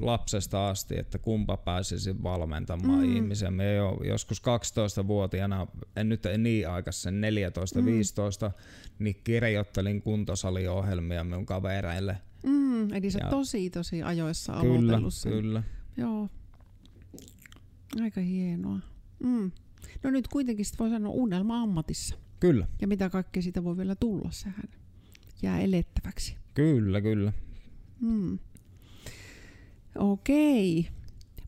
lapsesta 0.00 0.68
asti, 0.68 0.98
että 0.98 1.18
kumpa 1.18 1.56
pääsisi 1.56 2.22
valmentamaan 2.22 3.06
mm. 3.06 3.16
ihmisiä. 3.16 3.50
Me 3.50 3.74
jo 3.74 4.00
joskus 4.04 4.42
12-vuotiaana, 4.42 5.66
en 5.96 6.08
nyt 6.08 6.26
en 6.26 6.42
niin 6.42 6.68
aikaisen, 6.68 7.14
14-15, 7.14 8.48
mm. 8.48 8.54
niin 8.98 9.20
kirjoittelin 9.24 10.02
kuntosaliohjelmia 10.02 11.24
minun 11.24 11.46
kavereille. 11.46 12.16
Mm, 12.46 12.63
eli 12.92 13.10
se 13.10 13.18
ja 13.18 13.28
tosi 13.28 13.70
tosi 13.70 14.02
ajoissa 14.02 14.52
aloitellut 14.52 15.14
Kyllä, 15.22 15.36
kyllä. 15.36 15.62
Joo. 15.96 16.28
Aika 18.02 18.20
hienoa. 18.20 18.78
Mm. 19.24 19.50
No 20.02 20.10
nyt 20.10 20.28
kuitenkin 20.28 20.66
voi 20.78 20.90
sanoa 20.90 21.12
unelma 21.12 21.62
ammatissa. 21.62 22.16
Kyllä. 22.40 22.66
Ja 22.80 22.88
mitä 22.88 23.10
kaikkea 23.10 23.42
siitä 23.42 23.64
voi 23.64 23.76
vielä 23.76 23.94
tulla, 23.94 24.30
sehän 24.30 24.68
jää 25.42 25.60
elettäväksi. 25.60 26.36
Kyllä, 26.54 27.00
kyllä. 27.00 27.32
Mm. 28.00 28.38
Okei. 29.98 30.88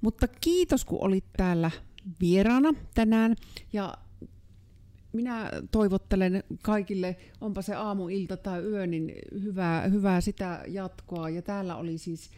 Mutta 0.00 0.28
kiitos, 0.28 0.84
kun 0.84 0.98
olit 1.00 1.24
täällä 1.36 1.70
vieraana 2.20 2.74
tänään. 2.94 3.36
Ja 3.72 3.94
minä 5.12 5.50
toivottelen 5.70 6.44
kaikille, 6.62 7.16
onpa 7.40 7.62
se 7.62 7.74
aamu, 7.74 8.08
ilta 8.08 8.36
tai 8.36 8.62
yö, 8.62 8.86
niin 8.86 9.12
hyvää, 9.42 9.88
hyvää 9.88 10.20
sitä 10.20 10.64
jatkoa. 10.68 11.30
Ja 11.30 11.42
täällä 11.42 11.76
oli 11.76 11.98
siis 11.98 12.30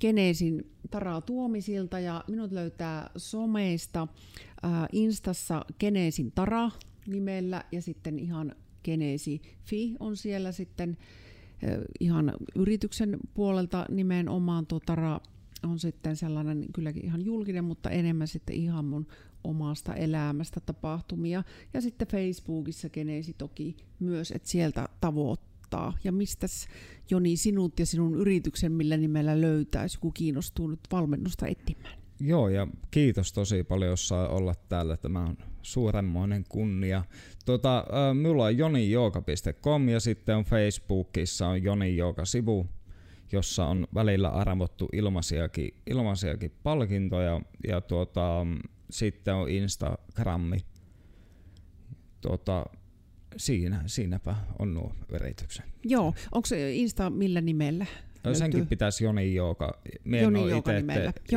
Geneesin 0.00 0.70
Tara 0.90 1.20
Tuomisilta 1.20 2.00
ja 2.00 2.24
minut 2.28 2.52
löytää 2.52 3.10
someista 3.16 4.08
äh, 4.64 4.70
Instassa 4.92 5.64
Geneesin 5.80 6.32
Tara 6.32 6.70
nimellä 7.06 7.64
ja 7.72 7.82
sitten 7.82 8.18
ihan 8.18 8.52
Geneesi 8.84 9.42
Fi 9.64 9.96
on 10.00 10.16
siellä 10.16 10.52
sitten 10.52 10.96
äh, 11.64 11.78
ihan 12.00 12.32
yrityksen 12.54 13.18
puolelta 13.34 13.86
nimenomaan 13.90 14.66
tuo 14.66 14.80
Tara 14.86 15.20
on 15.62 15.78
sitten 15.78 16.16
sellainen 16.16 16.66
kylläkin 16.74 17.04
ihan 17.04 17.24
julkinen, 17.24 17.64
mutta 17.64 17.90
enemmän 17.90 18.28
sitten 18.28 18.56
ihan 18.56 18.84
mun 18.84 19.06
omasta 19.44 19.94
elämästä 19.94 20.60
tapahtumia. 20.60 21.42
Ja 21.74 21.80
sitten 21.80 22.08
Facebookissa 22.08 22.88
Geneesi 22.88 23.32
toki 23.32 23.76
myös, 24.00 24.30
että 24.30 24.48
sieltä 24.48 24.88
tavoittaa? 25.00 25.98
Ja 26.04 26.12
mistä 26.12 26.46
Joni 27.10 27.36
sinut 27.36 27.78
ja 27.78 27.86
sinun 27.86 28.14
yrityksen, 28.14 28.72
millä 28.72 28.96
nimellä 28.96 29.40
löytäisi, 29.40 29.96
joku 29.96 30.10
kiinnostuu 30.10 30.66
nyt 30.66 30.80
valmennusta 30.92 31.46
etsimään? 31.46 31.98
Joo, 32.20 32.48
ja 32.48 32.66
kiitos 32.90 33.32
tosi 33.32 33.64
paljon, 33.64 33.90
jos 33.90 34.08
saa 34.08 34.28
olla 34.28 34.54
täällä. 34.68 34.96
Tämä 34.96 35.20
on 35.20 35.36
suuremmoinen 35.62 36.44
kunnia. 36.48 37.04
Tota, 37.44 37.84
minulla 38.14 38.44
on 38.44 38.58
jonijooga.com 38.58 39.88
ja 39.88 40.00
sitten 40.00 40.36
on 40.36 40.44
Facebookissa 40.44 41.46
on 41.46 41.62
Joni 41.62 41.96
sivu 42.24 42.66
jossa 43.32 43.66
on 43.66 43.86
välillä 43.94 44.28
arvottu 44.28 44.88
ilmaisiakin, 44.92 45.74
ilmaisiakin 45.90 46.52
palkintoja. 46.62 47.40
Ja 47.68 47.80
tuota, 47.80 48.46
sitten 48.94 49.34
on 49.34 49.48
Instagrammi. 49.48 50.58
Tuota, 52.20 52.66
siinä, 53.36 53.82
siinäpä 53.86 54.36
on 54.58 54.74
nuo 54.74 54.92
yritykset. 55.08 55.64
Joo, 55.84 56.14
onko 56.32 56.46
se 56.46 56.74
Insta 56.74 57.10
millä 57.10 57.40
nimellä? 57.40 57.86
No, 58.24 58.34
senkin 58.34 58.66
pitäisi 58.66 59.04
Joni 59.04 59.34
Jooga. 59.34 59.72
Joni 60.22 60.40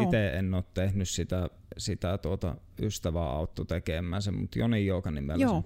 Itse 0.04 0.30
en 0.30 0.54
ole 0.54 0.64
tehnyt 0.74 1.10
sitä, 1.10 1.50
sitä 1.78 2.18
tuota 2.18 2.56
ystävää 2.82 3.30
auttu 3.30 3.66
tekemään 3.66 4.22
sen, 4.22 4.34
mutta 4.34 4.60
Joni 4.60 4.86
Jooga 4.86 5.12
nimellä. 5.12 5.42
Joo, 5.42 5.64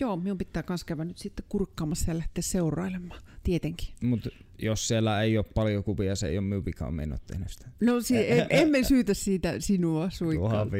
Joo, 0.00 0.16
minun 0.16 0.38
pitää 0.38 0.62
myös 0.68 0.84
käydä 0.84 1.04
nyt 1.04 1.18
sitten 1.18 1.46
kurkkaamassa 1.48 2.10
ja 2.10 2.18
lähteä 2.18 2.42
seurailemaan, 2.42 3.22
tietenkin. 3.42 3.88
Mutta 4.02 4.30
jos 4.62 4.88
siellä 4.88 5.22
ei 5.22 5.38
ole 5.38 5.46
paljon 5.54 5.84
kuvia, 5.84 6.16
se 6.16 6.28
ei 6.28 6.38
ole 6.38 6.46
minun 6.46 6.64
vika, 6.64 6.92
tehnyt 7.26 7.48
sitä. 7.50 7.68
No 7.80 8.00
si- 8.00 8.30
emme 8.50 8.84
syytä 8.84 9.14
siitä 9.14 9.54
sinua 9.58 10.10
suinkaan. 10.10 10.70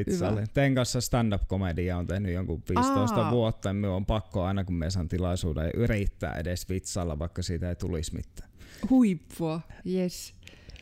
Tein 0.55 0.75
kanssa 0.75 1.01
stand-up-komedia 1.01 1.97
on 1.99 2.07
tehnyt 2.07 2.33
jonkun 2.35 2.63
15 2.69 3.23
Aa. 3.23 3.31
vuotta, 3.31 3.69
ja 3.69 3.73
minun 3.73 3.95
on 3.95 4.07
pakko 4.07 4.43
aina 4.43 4.65
kun 4.65 4.75
me 4.75 4.91
saan 4.91 5.09
tilaisuuden 5.09 5.71
yrittää 5.75 6.35
edes 6.35 6.69
vitsalla, 6.69 7.19
vaikka 7.19 7.43
siitä 7.43 7.69
ei 7.69 7.77
tulisi 7.77 8.15
mitään. 8.15 8.51
Huippua, 8.91 9.61
yes. 9.87 10.35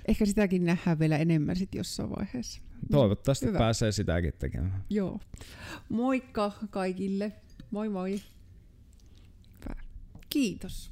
Ehkä 0.09 0.27
sitäkin 0.27 0.65
nähdään 0.65 0.99
vielä 0.99 1.19
enemmän 1.19 1.57
sitten 1.57 1.79
jossain 1.79 2.11
vaiheessa. 2.11 2.61
Toivottavasti 2.91 3.47
Hyvä. 3.47 3.59
pääsee 3.59 3.93
sitäkin 3.93 4.33
tekemään. 4.39 4.85
Joo. 4.91 5.21
Moikka 5.89 6.53
kaikille. 6.71 7.33
Moi 7.71 7.89
moi. 7.89 8.21
Kiitos. 10.31 10.91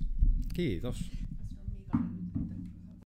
Kiitos. 0.55 1.11
gone. 1.93 2.28